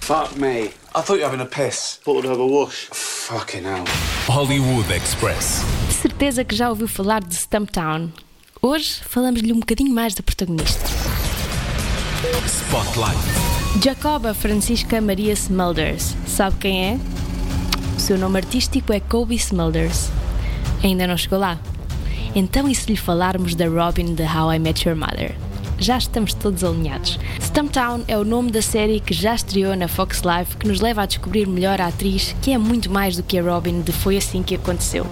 Fuck 0.02 0.38
me. 0.38 0.70
I 0.94 1.02
thought 1.02 1.16
you 1.16 1.22
were 1.22 1.32
having 1.32 1.42
a 1.42 1.46
piss. 1.46 1.98
Thought 2.04 2.18
we'd 2.18 2.26
have 2.26 2.40
a 2.40 2.46
wash. 2.46 2.86
Fucking 2.92 3.64
hell. 3.64 3.84
Hollywood 4.28 4.92
Express. 4.92 5.64
De 5.88 5.94
certeza 5.96 6.44
que 6.44 6.56
já 6.56 6.70
ouviu 6.70 6.88
falar 6.88 7.24
de 7.24 7.34
Stumptown. 7.34 8.12
Hoje 8.62 9.02
falamos-lhe 9.10 9.54
um 9.54 9.60
bocadinho 9.60 9.92
mais 9.92 10.14
da 10.14 10.22
protagonista. 10.22 10.86
Spotlight. 12.46 13.18
Jacoba 13.84 14.36
Francisca 14.36 15.02
Maria 15.02 15.34
Smulders. 15.34 16.16
Sabe 16.28 16.58
quem 16.58 16.86
é? 16.86 17.00
Seu 18.02 18.18
nome 18.18 18.38
artístico 18.38 18.92
é 18.92 19.00
Kobe 19.00 19.36
Smulders. 19.36 20.10
Ainda 20.84 21.06
não 21.06 21.16
chegou 21.16 21.38
lá? 21.38 21.60
Então, 22.34 22.68
e 22.68 22.74
se 22.74 22.90
lhe 22.90 22.98
falarmos 22.98 23.54
da 23.54 23.68
Robin 23.68 24.16
de 24.16 24.24
How 24.24 24.56
I 24.56 24.60
Met 24.60 24.90
Your 24.90 24.98
Mother? 24.98 25.36
Já 25.78 26.00
estamos 26.00 26.34
todos 26.34 26.64
alinhados. 26.64 27.20
Stumptown 27.40 28.02
é 28.08 28.18
o 28.18 28.26
nome 28.26 28.50
da 28.50 28.62
série 28.62 29.00
que 29.00 29.14
já 29.14 29.36
estreou 29.36 29.76
na 29.76 29.88
Fox 29.88 30.24
Live 30.24 30.58
que 30.58 30.68
nos 30.68 30.82
leva 30.82 31.04
a 31.04 31.06
descobrir 31.06 31.48
melhor 31.48 31.80
a 31.80 31.88
atriz, 31.88 32.36
que 32.42 32.52
é 32.52 32.58
muito 32.58 32.92
mais 32.92 33.16
do 33.16 33.24
que 33.24 33.38
a 33.38 33.44
Robin 33.44 33.82
de 33.82 33.92
Foi 33.92 34.18
Assim 34.18 34.42
Que 34.42 34.56
Aconteceu. 34.56 35.06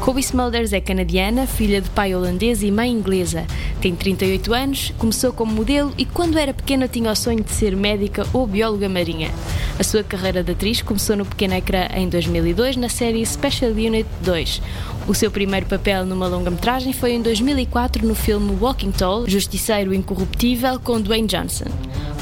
Kobe 0.00 0.20
Smulders 0.20 0.72
é 0.72 0.80
canadiana, 0.80 1.46
filha 1.46 1.78
de 1.78 1.90
pai 1.90 2.14
holandês 2.14 2.62
e 2.62 2.70
mãe 2.70 2.90
inglesa. 2.90 3.44
Tem 3.82 3.94
38 3.94 4.54
anos, 4.54 4.94
começou 4.96 5.30
como 5.30 5.52
modelo 5.52 5.92
e 5.98 6.06
quando 6.06 6.38
era 6.38 6.54
pequena 6.54 6.88
tinha 6.88 7.12
o 7.12 7.14
sonho 7.14 7.44
de 7.44 7.50
ser 7.50 7.76
médica 7.76 8.26
ou 8.32 8.46
bióloga 8.46 8.88
marinha. 8.88 9.30
A 9.78 9.84
sua 9.84 10.02
carreira 10.02 10.42
de 10.42 10.52
atriz 10.52 10.80
começou 10.80 11.16
no 11.16 11.26
pequeno 11.26 11.54
ecrã 11.54 11.86
em 11.94 12.08
2002 12.08 12.76
na 12.76 12.88
série 12.88 13.24
Special 13.26 13.72
Unit 13.72 14.08
2. 14.22 14.62
O 15.10 15.14
seu 15.14 15.28
primeiro 15.28 15.66
papel 15.66 16.06
numa 16.06 16.28
longa-metragem 16.28 16.92
foi 16.92 17.14
em 17.14 17.20
2004 17.20 18.06
no 18.06 18.14
filme 18.14 18.56
Walking 18.60 18.92
Tall, 18.92 19.28
Justiceiro 19.28 19.92
Incorruptível, 19.92 20.78
com 20.78 21.00
Dwayne 21.00 21.26
Johnson. 21.26 21.64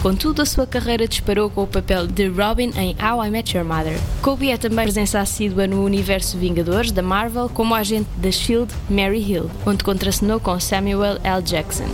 Contudo, 0.00 0.40
a 0.40 0.46
sua 0.46 0.66
carreira 0.66 1.06
disparou 1.06 1.50
com 1.50 1.64
o 1.64 1.66
papel 1.66 2.06
de 2.06 2.28
Robin 2.28 2.72
em 2.78 2.96
How 2.98 3.22
I 3.22 3.30
Met 3.30 3.54
Your 3.54 3.66
Mother. 3.66 4.00
Kobe 4.22 4.50
é 4.50 4.56
também 4.56 4.86
presença 4.86 5.20
assídua 5.20 5.66
no 5.66 5.84
universo 5.84 6.38
Vingadores 6.38 6.90
da 6.90 7.02
Marvel 7.02 7.50
como 7.50 7.74
agente 7.74 8.08
da 8.16 8.32
SHIELD 8.32 8.72
Mary 8.88 9.20
Hill, 9.20 9.50
onde 9.66 9.84
contracenou 9.84 10.40
com 10.40 10.58
Samuel 10.58 11.18
L. 11.22 11.42
Jackson. 11.42 11.90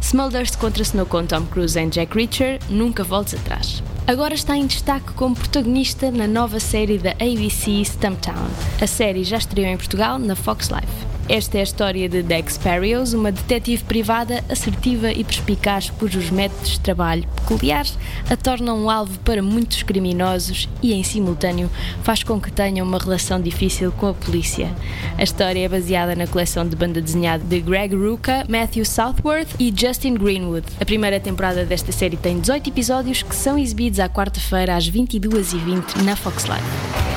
Smulders 0.00 0.56
contracenou 0.56 1.04
com 1.04 1.26
Tom 1.26 1.42
Cruise 1.42 1.78
em 1.78 1.90
Jack 1.90 2.16
Reacher, 2.16 2.58
Nunca 2.70 3.04
Voltes 3.04 3.34
Atrás. 3.34 3.82
Agora 4.06 4.34
está 4.34 4.56
em 4.56 4.66
destaque 4.66 5.12
como 5.12 5.34
protagonista 5.34 6.10
na 6.10 6.26
nova 6.26 6.58
série 6.58 6.98
da 6.98 7.12
ABC 7.12 7.84
Stumptown. 7.84 8.48
A 8.80 8.86
série 8.86 9.22
já 9.22 9.36
estreou 9.36 9.68
em 9.68 9.76
Portugal 9.76 10.18
na 10.18 10.34
Fox 10.34 10.68
Life. 10.68 11.11
Esta 11.28 11.58
é 11.58 11.60
a 11.60 11.64
história 11.64 12.08
de 12.08 12.22
Dex 12.22 12.58
Perios, 12.58 13.14
uma 13.14 13.30
detetive 13.30 13.84
privada 13.84 14.42
assertiva 14.48 15.12
e 15.12 15.22
perspicaz 15.22 15.88
cujos 15.88 16.30
métodos 16.30 16.72
de 16.72 16.80
trabalho 16.80 17.26
peculiares 17.36 17.96
a 18.28 18.36
tornam 18.36 18.76
um 18.76 18.90
alvo 18.90 19.18
para 19.20 19.40
muitos 19.40 19.82
criminosos 19.82 20.68
e, 20.82 20.92
em 20.92 21.02
simultâneo, 21.02 21.70
faz 22.02 22.22
com 22.22 22.40
que 22.40 22.50
tenham 22.50 22.86
uma 22.86 22.98
relação 22.98 23.40
difícil 23.40 23.92
com 23.92 24.08
a 24.08 24.14
polícia. 24.14 24.70
A 25.16 25.22
história 25.22 25.64
é 25.64 25.68
baseada 25.68 26.16
na 26.16 26.26
coleção 26.26 26.66
de 26.66 26.74
banda 26.74 27.00
desenhada 27.00 27.44
de 27.44 27.60
Greg 27.60 27.94
Rucka, 27.94 28.44
Matthew 28.48 28.84
Southworth 28.84 29.48
e 29.58 29.72
Justin 29.74 30.14
Greenwood. 30.14 30.66
A 30.80 30.84
primeira 30.84 31.20
temporada 31.20 31.64
desta 31.64 31.92
série 31.92 32.16
tem 32.16 32.40
18 32.40 32.68
episódios 32.68 33.22
que 33.22 33.34
são 33.34 33.58
exibidos 33.58 34.00
à 34.00 34.08
quarta-feira 34.08 34.76
às 34.76 34.90
22h20 34.90 36.02
na 36.02 36.16
Fox 36.16 36.46
Live. 36.46 37.11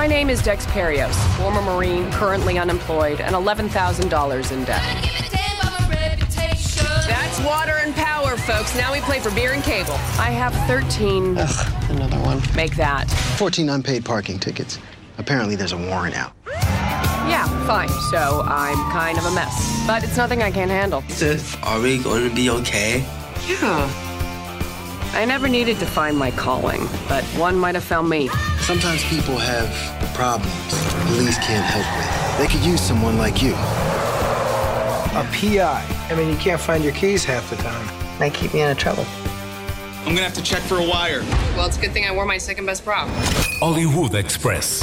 My 0.00 0.06
name 0.06 0.30
is 0.30 0.40
Dex 0.42 0.64
Perios, 0.68 1.14
former 1.36 1.60
Marine, 1.60 2.10
currently 2.12 2.56
unemployed, 2.56 3.20
and 3.20 3.34
$11,000 3.34 4.50
in 4.50 4.64
debt. 4.64 4.82
That's 7.06 7.40
water 7.40 7.74
and 7.82 7.94
power, 7.94 8.38
folks. 8.38 8.74
Now 8.74 8.94
we 8.94 9.00
play 9.00 9.20
for 9.20 9.30
beer 9.34 9.52
and 9.52 9.62
cable. 9.62 9.92
I 10.18 10.30
have 10.30 10.54
13. 10.66 11.36
Ugh, 11.36 11.90
another 11.90 12.18
one. 12.20 12.40
Make 12.56 12.76
that. 12.76 13.10
14 13.36 13.68
unpaid 13.68 14.02
parking 14.02 14.38
tickets. 14.38 14.78
Apparently, 15.18 15.54
there's 15.54 15.72
a 15.72 15.76
warrant 15.76 16.16
out. 16.16 16.32
Yeah, 16.46 17.46
fine. 17.66 17.90
So 18.10 18.40
I'm 18.46 18.78
kind 18.92 19.18
of 19.18 19.26
a 19.26 19.32
mess. 19.32 19.84
But 19.86 20.02
it's 20.02 20.16
nothing 20.16 20.42
I 20.42 20.50
can't 20.50 20.70
handle. 20.70 21.02
Sis, 21.08 21.58
are 21.62 21.78
we 21.78 21.98
going 21.98 22.26
to 22.26 22.34
be 22.34 22.48
okay? 22.48 23.00
Yeah. 23.46 24.06
I 25.12 25.26
never 25.26 25.46
needed 25.46 25.78
to 25.80 25.84
find 25.84 26.16
my 26.16 26.30
calling, 26.30 26.88
but 27.06 27.22
one 27.36 27.58
might 27.58 27.74
have 27.74 27.84
found 27.84 28.08
me. 28.08 28.30
Sometimes 28.60 29.02
people 29.04 29.36
have 29.36 29.70
problems 30.14 30.90
police 31.16 31.38
can't 31.38 31.64
help 31.64 31.86
with. 31.96 32.38
They 32.38 32.46
could 32.46 32.64
use 32.64 32.80
someone 32.80 33.18
like 33.18 33.42
you. 33.42 33.52
A 33.52 35.26
PI. 35.32 35.84
I 36.08 36.14
mean, 36.14 36.30
you 36.30 36.36
can't 36.36 36.60
find 36.60 36.84
your 36.84 36.92
keys 36.92 37.24
half 37.24 37.50
the 37.50 37.56
time. 37.56 38.18
Might 38.18 38.34
keep 38.34 38.54
me 38.54 38.62
out 38.62 38.70
of 38.70 38.78
trouble. 38.78 39.04
I'm 40.04 40.14
gonna 40.14 40.22
have 40.22 40.34
to 40.34 40.42
check 40.42 40.62
for 40.62 40.78
a 40.78 40.84
wire. 40.84 41.22
Well, 41.56 41.66
it's 41.66 41.76
a 41.76 41.80
good 41.80 41.92
thing 41.92 42.06
I 42.06 42.12
wore 42.12 42.24
my 42.24 42.38
second 42.38 42.66
best 42.66 42.84
prop. 42.84 43.08
Hollywood 43.60 44.14
Express. 44.14 44.82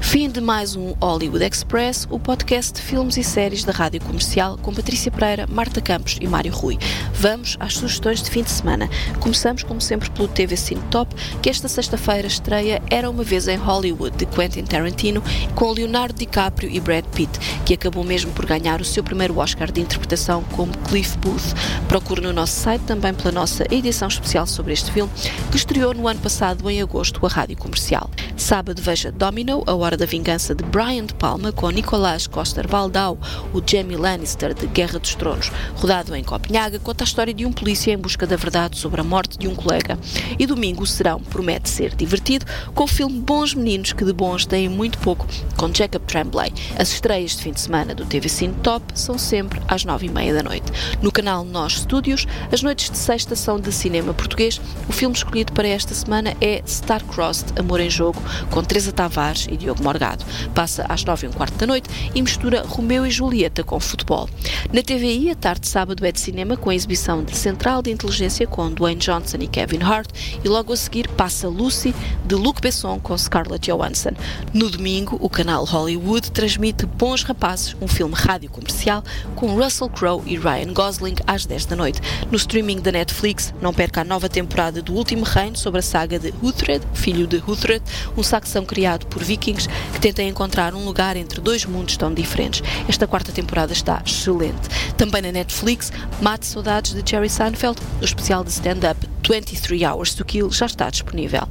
Fim 0.00 0.30
de 0.30 0.40
mais 0.40 0.74
um 0.74 0.94
Hollywood 1.00 1.44
Express, 1.44 2.06
o 2.10 2.18
podcast 2.18 2.72
de 2.72 2.80
filmes 2.80 3.18
e 3.18 3.22
séries 3.22 3.62
da 3.62 3.72
Rádio 3.72 4.00
Comercial 4.00 4.56
com 4.56 4.72
Patrícia 4.72 5.10
Pereira, 5.10 5.46
Marta 5.46 5.82
Campos 5.82 6.16
e 6.18 6.26
Mário 6.26 6.50
Rui. 6.52 6.78
Vamos 7.12 7.56
às 7.60 7.74
sugestões 7.74 8.22
de 8.22 8.30
fim 8.30 8.42
de 8.42 8.50
semana. 8.50 8.88
Começamos, 9.20 9.62
como 9.62 9.80
sempre, 9.80 10.08
pelo 10.10 10.26
TV 10.26 10.56
Cine 10.56 10.80
Top, 10.90 11.14
que 11.42 11.50
esta 11.50 11.68
sexta-feira 11.68 12.26
estreia 12.26 12.82
Era 12.90 13.10
Uma 13.10 13.22
Vez 13.22 13.48
em 13.48 13.56
Hollywood, 13.56 14.16
de 14.16 14.24
Quentin 14.24 14.64
Tarantino, 14.64 15.22
com 15.54 15.72
Leonardo 15.72 16.18
DiCaprio 16.18 16.70
e 16.70 16.80
Brad 16.80 17.04
Pitt, 17.06 17.38
que 17.66 17.74
acabou 17.74 18.02
mesmo 18.02 18.32
por 18.32 18.46
ganhar 18.46 18.80
o 18.80 18.86
seu 18.86 19.04
primeiro 19.04 19.38
Oscar 19.38 19.70
de 19.70 19.82
interpretação 19.82 20.42
como 20.52 20.72
Cliff 20.88 21.18
Booth. 21.18 21.54
Procure 21.86 22.22
no 22.22 22.32
nosso 22.32 22.54
site 22.58 22.82
também 22.82 23.12
pela 23.12 23.32
nossa 23.32 23.64
edição 23.70 24.08
especial 24.08 24.46
sobre 24.46 24.72
este 24.72 24.90
filme, 24.90 25.12
que 25.50 25.56
estreou 25.56 25.92
no 25.92 26.08
ano 26.08 26.20
passado, 26.20 26.70
em 26.70 26.80
agosto, 26.80 27.24
a 27.26 27.28
Rádio 27.28 27.58
Comercial. 27.58 28.08
Sábado 28.36 28.80
veja 28.80 29.10
Domino, 29.10 29.64
A 29.66 29.74
Hora 29.74 29.87
da 29.96 30.06
Vingança 30.06 30.54
de 30.54 30.62
Brian 30.64 31.06
De 31.06 31.14
Palma 31.14 31.52
com 31.52 31.70
Nicolás 31.70 32.26
Coster 32.26 32.66
Valdau, 32.66 33.18
o 33.52 33.62
Jamie 33.64 33.96
Lannister 33.96 34.54
de 34.54 34.66
Guerra 34.66 34.98
dos 34.98 35.14
Tronos. 35.14 35.50
Rodado 35.74 36.14
em 36.14 36.24
Copenhaga, 36.24 36.78
conta 36.78 37.04
a 37.04 37.06
história 37.06 37.32
de 37.32 37.46
um 37.46 37.52
polícia 37.52 37.92
em 37.92 37.98
busca 37.98 38.26
da 38.26 38.36
verdade 38.36 38.78
sobre 38.78 39.00
a 39.00 39.04
morte 39.04 39.38
de 39.38 39.48
um 39.48 39.54
colega. 39.54 39.98
E 40.38 40.46
domingo 40.46 40.82
o 40.82 40.86
serão 40.86 41.20
promete 41.20 41.68
ser 41.68 41.94
divertido 41.94 42.44
com 42.74 42.84
o 42.84 42.88
filme 42.88 43.20
Bons 43.20 43.54
Meninos 43.54 43.92
que 43.92 44.04
de 44.04 44.12
bons 44.12 44.46
têm 44.46 44.68
muito 44.68 44.98
pouco, 44.98 45.26
com 45.56 45.72
Jacob 45.72 46.02
Tremblay. 46.02 46.52
As 46.78 46.90
estreias 46.90 47.36
de 47.36 47.42
fim 47.42 47.52
de 47.52 47.60
semana 47.60 47.94
do 47.94 48.04
TV 48.04 48.28
Cine 48.28 48.54
Top 48.62 48.84
são 48.94 49.18
sempre 49.18 49.60
às 49.68 49.84
nove 49.84 50.06
e 50.06 50.10
meia 50.10 50.34
da 50.34 50.42
noite. 50.42 50.70
No 51.02 51.12
canal 51.12 51.44
Nós 51.44 51.74
Studios, 51.74 52.26
as 52.52 52.62
noites 52.62 52.90
de 52.90 52.98
sexta 52.98 53.36
são 53.36 53.58
de 53.60 53.72
cinema 53.72 54.12
português. 54.12 54.60
O 54.88 54.92
filme 54.92 55.14
escolhido 55.14 55.52
para 55.52 55.68
esta 55.68 55.94
semana 55.94 56.34
é 56.40 56.62
Star-Crossed 56.66 57.58
Amor 57.58 57.80
em 57.80 57.90
Jogo, 57.90 58.20
com 58.50 58.62
Teresa 58.62 58.92
Tavares 58.92 59.46
e 59.50 59.56
Diogo 59.56 59.77
Morgado. 59.82 60.24
Passa 60.54 60.86
às 60.88 61.04
nove 61.04 61.26
e 61.26 61.30
um 61.30 61.32
quarto 61.32 61.56
da 61.56 61.66
noite 61.66 61.88
e 62.14 62.22
mistura 62.22 62.62
Romeu 62.66 63.06
e 63.06 63.10
Julieta 63.10 63.62
com 63.62 63.78
futebol. 63.80 64.28
Na 64.72 64.82
TVI, 64.82 65.30
a 65.30 65.34
tarde 65.34 65.62
de 65.62 65.68
sábado 65.68 66.04
é 66.04 66.12
de 66.12 66.20
cinema 66.20 66.56
com 66.56 66.70
a 66.70 66.74
exibição 66.74 67.22
de 67.22 67.36
Central 67.36 67.82
de 67.82 67.90
Inteligência 67.90 68.46
com 68.46 68.70
Dwayne 68.70 69.00
Johnson 69.00 69.38
e 69.40 69.46
Kevin 69.46 69.82
Hart 69.82 70.08
e 70.44 70.48
logo 70.48 70.72
a 70.72 70.76
seguir 70.76 71.08
passa 71.08 71.48
Lucy 71.48 71.94
de 72.24 72.34
Luc 72.34 72.60
Besson 72.60 72.98
com 73.00 73.16
Scarlett 73.16 73.70
Johansson. 73.70 74.10
No 74.52 74.70
domingo, 74.70 75.18
o 75.20 75.28
canal 75.28 75.64
Hollywood 75.64 76.30
transmite 76.30 76.86
Bons 76.86 77.22
Rapazes, 77.22 77.76
um 77.80 77.88
filme 77.88 78.14
rádio 78.14 78.50
comercial 78.50 79.02
com 79.34 79.54
Russell 79.54 79.88
Crowe 79.88 80.22
e 80.26 80.36
Ryan 80.36 80.72
Gosling 80.72 81.16
às 81.26 81.46
10 81.46 81.66
da 81.66 81.76
noite. 81.76 82.00
No 82.30 82.36
streaming 82.36 82.80
da 82.80 82.92
Netflix, 82.92 83.52
não 83.60 83.72
perca 83.72 84.00
a 84.00 84.04
nova 84.04 84.28
temporada 84.28 84.82
do 84.82 84.94
Último 84.94 85.24
Reino 85.24 85.56
sobre 85.56 85.80
a 85.80 85.82
saga 85.82 86.18
de 86.18 86.34
Uhtred, 86.42 86.84
filho 86.94 87.26
de 87.26 87.42
Uhtred, 87.46 87.82
um 88.16 88.22
saxão 88.22 88.64
criado 88.64 89.06
por 89.06 89.22
vikings 89.22 89.67
que 89.92 90.00
tenta 90.00 90.22
encontrar 90.22 90.74
um 90.74 90.84
lugar 90.84 91.16
entre 91.16 91.40
dois 91.40 91.64
mundos 91.64 91.96
tão 91.96 92.12
diferentes. 92.12 92.62
Esta 92.88 93.06
quarta 93.06 93.32
temporada 93.32 93.72
está 93.72 94.02
excelente. 94.04 94.68
Também 94.96 95.22
na 95.22 95.32
Netflix, 95.32 95.92
Mate 96.20 96.46
Saudades 96.46 96.94
de 96.94 97.08
Jerry 97.08 97.28
Seinfeld, 97.28 97.78
o 98.00 98.04
especial 98.04 98.44
de 98.44 98.50
stand-up 98.50 99.17
23 99.28 99.82
Hours 99.82 100.14
to 100.14 100.24
Kill 100.24 100.50
já 100.50 100.64
está 100.64 100.88
disponível. 100.88 101.42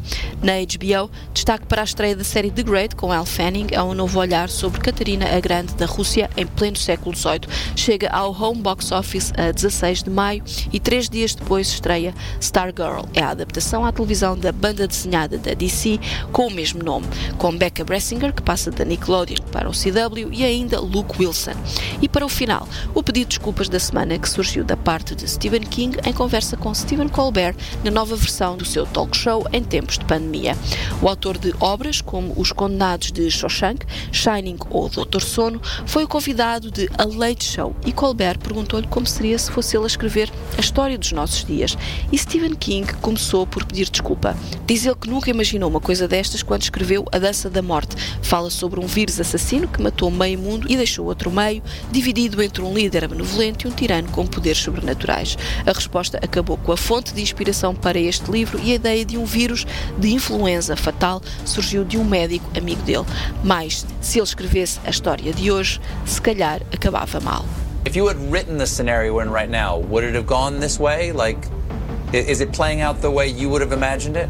Na 0.41 0.53
HBO, 0.53 1.11
destaque 1.31 1.67
para 1.67 1.83
a 1.83 1.85
estreia 1.85 2.15
da 2.15 2.23
série 2.23 2.49
The 2.49 2.63
Great 2.63 2.95
com 2.95 3.13
Elle 3.13 3.25
Fanning 3.25 3.67
a 3.75 3.83
um 3.83 3.93
novo 3.93 4.19
olhar 4.19 4.49
sobre 4.49 4.81
Catarina 4.81 5.27
a 5.27 5.39
Grande 5.39 5.75
da 5.75 5.85
Rússia 5.85 6.27
em 6.35 6.47
pleno 6.47 6.75
século 6.75 7.15
XVIII. 7.15 7.41
Chega 7.75 8.09
ao 8.09 8.31
Home 8.31 8.63
Box 8.63 8.91
Office 8.91 9.31
a 9.37 9.51
16 9.51 10.03
de 10.03 10.09
maio 10.09 10.43
e 10.73 10.79
três 10.79 11.07
dias 11.07 11.35
depois 11.35 11.67
estreia 11.67 12.15
Stargirl. 12.41 13.05
É 13.13 13.21
a 13.21 13.29
adaptação 13.29 13.85
à 13.85 13.91
televisão 13.91 14.35
da 14.35 14.51
banda 14.51 14.87
desenhada 14.87 15.37
da 15.37 15.53
DC 15.53 15.99
com 16.31 16.47
o 16.47 16.51
mesmo 16.51 16.83
nome, 16.83 17.05
com 17.37 17.55
Becca 17.55 17.83
Bressinger, 17.83 18.33
que 18.33 18.41
passa 18.41 18.71
da 18.71 18.83
Nickelodeon 18.83 19.43
para 19.51 19.69
o 19.69 19.71
CW, 19.71 20.31
e 20.31 20.43
ainda 20.43 20.79
Luke 20.79 21.21
Wilson. 21.21 21.53
E 22.01 22.09
para 22.09 22.25
o 22.25 22.29
final, 22.29 22.67
o 22.95 23.03
pedido 23.03 23.27
de 23.29 23.37
desculpas 23.37 23.69
da 23.69 23.79
semana 23.79 24.17
que 24.17 24.27
surgiu 24.27 24.63
da 24.63 24.75
parte 24.75 25.13
de 25.13 25.29
Stephen 25.29 25.61
King 25.61 25.97
em 26.03 26.13
conversa 26.13 26.57
com 26.57 26.73
Stephen 26.73 27.07
Colbert 27.07 27.55
na 27.83 27.91
nova 27.91 28.15
versão 28.15 28.57
do 28.57 28.65
seu 28.65 28.85
talk 28.85 29.15
show 29.15 29.45
em 29.51 29.63
tempos 29.63 29.97
de 29.97 30.05
pandemia. 30.05 30.57
O 31.01 31.07
autor 31.07 31.37
de 31.37 31.53
obras 31.59 32.01
como 32.01 32.33
Os 32.37 32.51
Condenados 32.51 33.11
de 33.11 33.29
Shawshank, 33.29 33.85
Shining 34.11 34.57
ou 34.69 34.89
Doutor 34.89 35.21
Sono 35.21 35.61
foi 35.85 36.03
o 36.03 36.07
convidado 36.07 36.71
de 36.71 36.89
A 36.97 37.03
Late 37.03 37.43
Show 37.43 37.75
e 37.85 37.91
Colbert 37.91 38.39
perguntou-lhe 38.39 38.87
como 38.87 39.05
seria 39.05 39.37
se 39.37 39.51
fosse 39.51 39.75
ele 39.75 39.83
a 39.83 39.87
escrever 39.87 40.31
a 40.57 40.59
história 40.59 40.97
dos 40.97 41.11
nossos 41.11 41.43
dias. 41.43 41.77
E 42.11 42.17
Stephen 42.17 42.55
King 42.55 42.93
começou 42.95 43.45
por 43.45 43.65
pedir 43.65 43.89
desculpa. 43.89 44.35
Diz 44.65 44.85
ele 44.85 44.95
que 44.95 45.09
nunca 45.09 45.29
imaginou 45.29 45.69
uma 45.69 45.79
coisa 45.79 46.07
destas 46.07 46.43
quando 46.43 46.63
escreveu 46.63 47.05
A 47.11 47.17
Dança 47.17 47.49
da 47.49 47.61
Morte. 47.61 47.95
Fala 48.21 48.49
sobre 48.49 48.79
um 48.79 48.87
vírus 48.87 49.19
assassino 49.19 49.67
que 49.67 49.81
matou 49.81 50.09
meio 50.09 50.39
mundo 50.39 50.67
e 50.69 50.75
deixou 50.75 51.05
outro 51.05 51.31
meio, 51.31 51.61
dividido 51.91 52.41
entre 52.41 52.61
um 52.61 52.73
líder 52.73 53.07
benevolente 53.07 53.65
e 53.65 53.69
um 53.69 53.73
tirano 53.73 54.09
com 54.09 54.25
poderes 54.25 54.59
sobrenaturais. 54.59 55.37
A 55.65 55.71
resposta 55.71 56.19
acabou 56.21 56.57
com 56.57 56.71
a 56.71 56.77
fonte 56.77 57.13
de 57.13 57.21
inspiração 57.21 57.56
para 57.73 57.99
este 57.99 58.31
livro 58.31 58.59
e 58.59 58.71
a 58.71 58.75
ideia 58.75 59.05
de 59.05 59.17
um 59.17 59.25
vírus 59.25 59.65
de 59.97 60.13
influenza 60.13 60.75
fatal 60.75 61.21
surgiu 61.45 61.83
de 61.83 61.97
um 61.97 62.03
médico 62.03 62.45
amigo 62.57 62.81
dele. 62.83 63.05
Mas, 63.43 63.85
se 64.01 64.19
ele 64.19 64.25
escrevesse 64.25 64.79
a 64.85 64.89
história 64.89 65.33
de 65.33 65.51
hoje, 65.51 65.79
se 66.05 66.21
calhar 66.21 66.61
acabava 66.73 67.19
mal. 67.19 67.45
If 67.85 67.95
you 67.95 68.07
had 68.07 68.17
written 68.31 68.57
the 68.57 68.65
scenario 68.65 69.13
we're 69.13 69.25
in 69.25 69.31
right 69.31 69.49
now, 69.49 69.77
would 69.77 70.05
it 70.05 70.15
have 70.15 70.27
gone 70.27 70.59
this 70.59 70.79
way? 70.79 71.13
Like, 71.13 71.47
is 72.11 72.41
it 72.41 72.51
playing 72.51 72.81
out 72.81 73.01
the 73.01 73.09
way 73.09 73.27
you 73.27 73.49
would 73.49 73.61
have 73.61 73.71
imagined 73.71 74.17
it? 74.17 74.27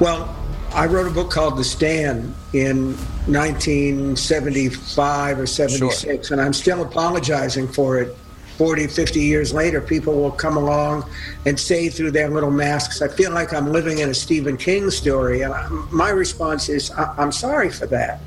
Well, 0.00 0.28
I 0.72 0.86
wrote 0.86 1.08
a 1.08 1.10
book 1.10 1.30
called 1.30 1.56
The 1.56 1.64
Stand 1.64 2.34
in 2.52 2.94
1975 3.26 5.40
or 5.40 5.46
76, 5.46 6.28
sure. 6.28 6.34
and 6.34 6.40
I'm 6.40 6.52
still 6.52 6.82
apologizing 6.82 7.66
for 7.68 7.98
it 7.98 8.16
40, 8.58 8.88
50 8.88 9.20
years 9.20 9.54
later. 9.54 9.80
People 9.80 10.20
will 10.20 10.32
come 10.32 10.56
along 10.56 11.08
and 11.46 11.58
say 11.58 11.88
through 11.88 12.10
their 12.10 12.28
little 12.28 12.50
masks, 12.50 13.00
I 13.00 13.06
feel 13.06 13.30
like 13.30 13.54
I'm 13.54 13.72
living 13.72 14.00
in 14.00 14.10
a 14.10 14.14
Stephen 14.14 14.56
King 14.56 14.90
story. 14.90 15.42
And 15.42 15.54
I, 15.54 15.68
my 15.92 16.10
response 16.10 16.68
is, 16.68 16.90
I, 16.90 17.22
am 17.22 17.30
sorry 17.30 17.70
for 17.70 17.86
that. 17.86 18.20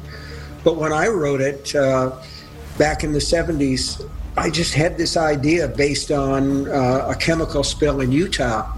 But 0.64 0.78
when 0.78 0.94
I 0.94 1.10
wrote 1.10 1.42
it, 1.42 1.76
uh, 1.76 2.16
back 2.78 3.04
in 3.04 3.12
the 3.12 3.20
70s, 3.20 4.10
I 4.38 4.50
just 4.50 4.74
had 4.74 4.98
this 4.98 5.18
idea 5.18 5.68
based 5.68 6.12
on 6.12 6.70
uh, 6.70 7.08
a 7.10 7.16
chemical 7.16 7.66
spill 7.66 8.00
in 8.00 8.14
Utah. 8.14 8.72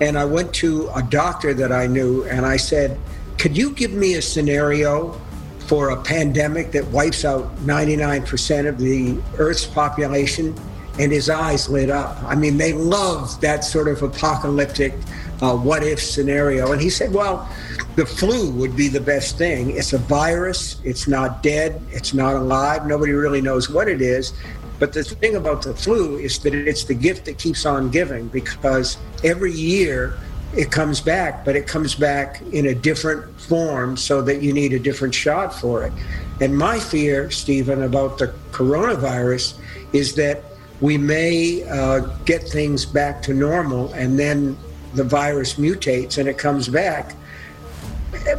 And 0.00 0.16
I 0.18 0.24
went 0.24 0.54
to 0.54 0.90
a 0.96 1.02
doctor 1.02 1.52
that 1.52 1.70
I 1.70 1.86
knew 1.86 2.24
and 2.24 2.46
I 2.46 2.56
said, 2.56 2.98
Could 3.36 3.58
you 3.58 3.72
give 3.72 3.92
me 3.92 4.14
a 4.14 4.22
scenario 4.22 5.20
for 5.66 5.90
a 5.90 6.02
pandemic 6.02 6.72
that 6.72 6.86
wipes 6.86 7.26
out 7.26 7.54
99% 7.56 8.66
of 8.66 8.78
the 8.78 9.20
Earth's 9.36 9.66
population? 9.66 10.54
And 10.98 11.12
his 11.12 11.30
eyes 11.30 11.68
lit 11.68 11.90
up. 11.90 12.22
I 12.24 12.34
mean, 12.34 12.56
they 12.56 12.72
love 12.72 13.40
that 13.40 13.64
sort 13.64 13.88
of 13.88 14.02
apocalyptic 14.02 14.94
uh, 15.40 15.56
what 15.56 15.82
if 15.84 16.00
scenario. 16.02 16.72
And 16.72 16.80
he 16.80 16.90
said, 16.90 17.12
Well, 17.12 17.48
the 17.96 18.06
flu 18.06 18.50
would 18.52 18.76
be 18.76 18.88
the 18.88 19.00
best 19.00 19.38
thing. 19.38 19.76
It's 19.76 19.92
a 19.92 19.98
virus, 19.98 20.80
it's 20.84 21.08
not 21.08 21.42
dead, 21.42 21.80
it's 21.90 22.14
not 22.14 22.34
alive, 22.34 22.86
nobody 22.86 23.12
really 23.12 23.40
knows 23.40 23.70
what 23.70 23.88
it 23.88 24.00
is. 24.00 24.32
But 24.78 24.92
the 24.92 25.02
thing 25.02 25.34
about 25.34 25.62
the 25.62 25.74
flu 25.74 26.18
is 26.18 26.38
that 26.40 26.54
it's 26.54 26.84
the 26.84 26.94
gift 26.94 27.24
that 27.24 27.38
keeps 27.38 27.66
on 27.66 27.90
giving 27.90 28.28
because 28.28 28.96
every 29.24 29.52
year 29.52 30.16
it 30.56 30.70
comes 30.70 31.00
back, 31.00 31.44
but 31.44 31.56
it 31.56 31.66
comes 31.66 31.94
back 31.94 32.40
in 32.52 32.66
a 32.66 32.74
different 32.74 33.40
form 33.40 33.96
so 33.96 34.22
that 34.22 34.40
you 34.40 34.52
need 34.52 34.72
a 34.72 34.78
different 34.78 35.14
shot 35.14 35.52
for 35.52 35.84
it. 35.84 35.92
And 36.40 36.56
my 36.56 36.78
fear, 36.78 37.30
Stephen, 37.30 37.82
about 37.82 38.18
the 38.18 38.28
coronavirus 38.52 39.58
is 39.92 40.14
that 40.14 40.44
we 40.80 40.96
may 40.96 41.64
uh, 41.68 42.00
get 42.24 42.42
things 42.42 42.86
back 42.86 43.22
to 43.22 43.34
normal 43.34 43.92
and 43.94 44.18
then 44.18 44.56
the 44.94 45.04
virus 45.04 45.54
mutates 45.54 46.18
and 46.18 46.28
it 46.28 46.38
comes 46.38 46.68
back 46.68 47.14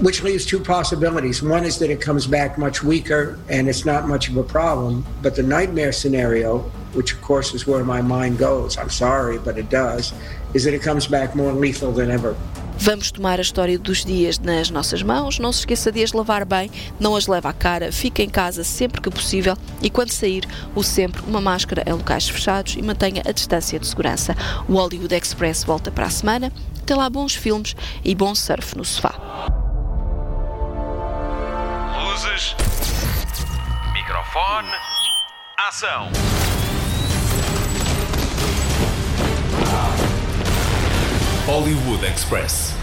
which 0.02 0.23
leaves 0.23 0.45
two 0.45 0.60
possibilities. 0.60 1.41
One 1.43 1.63
is 1.63 1.78
that 1.80 1.89
it 1.89 2.02
comes 2.02 2.25
back 2.25 2.58
much 2.58 2.84
weaker 2.84 3.39
and 3.49 3.67
it's 3.67 3.86
not 3.86 4.08
much 4.08 4.30
of 4.30 4.38
a 4.38 4.43
problem. 4.43 5.06
But 5.21 5.36
the 5.36 5.43
nightmare 5.43 5.91
scenario, 5.91 6.60
which 6.93 7.13
of 7.13 7.21
course 7.21 7.54
is 7.54 7.67
where 7.67 7.84
my 7.84 8.02
mind 8.02 8.38
goes, 8.38 8.78
I'm 8.78 8.89
sorry, 8.89 9.38
but 9.38 9.58
it 9.58 9.69
does, 9.69 10.13
is 10.54 10.63
that 10.63 10.73
it 10.73 10.82
comes 10.82 11.08
back 11.08 11.36
more 11.36 11.52
lethal 11.54 11.91
than 11.91 12.10
ever. 12.12 12.36
Vamos 12.82 13.12
tomar 13.12 13.39
a 13.39 13.42
história 13.42 13.78
dos 13.78 14.06
dias 14.06 14.39
nas 14.39 14.70
nossas 14.70 15.04
mãos. 15.04 15.38
Não 15.38 15.52
se 15.52 15.60
esqueça 15.60 15.92
de 15.92 16.02
as 16.02 16.13
lavar 16.13 16.46
bem, 16.46 16.72
não 16.98 17.13
as 17.13 17.28
leve 17.28 17.46
à 17.46 17.52
cara, 17.52 17.92
fique 17.92 18.24
em 18.24 18.30
casa 18.30 18.63
sempre 18.63 19.02
que 19.02 19.10
possível 19.10 19.58
e 19.82 19.89
quando 19.89 20.12
sair, 20.12 20.48
use 20.74 20.89
sempre 20.89 21.22
uma 21.28 21.42
máscara 21.42 21.84
em 21.86 21.92
locais 21.92 22.30
fechados 22.30 22.76
e 22.78 22.82
mantenha 22.82 23.22
a 23.28 23.34
distância 23.34 23.78
de 23.78 23.86
segurança. 23.86 24.34
O 24.68 24.76
Hollywood 24.76 25.13
Express 25.13 25.65
volta 25.65 25.92
para 25.92 26.06
a 26.06 26.10
semana. 26.10 26.54
Até 26.82 26.96
lá, 26.96 27.10
bons 27.10 27.36
filmes 27.36 27.76
e 28.04 28.15
bom 28.15 28.34
surf 28.34 28.78
no 28.78 28.86
sofá. 28.86 29.13
Luzes. 32.02 32.56
Microfone. 33.94 34.70
Ação. 35.68 36.10
Hollywood 41.49 42.03
Express. 42.03 42.79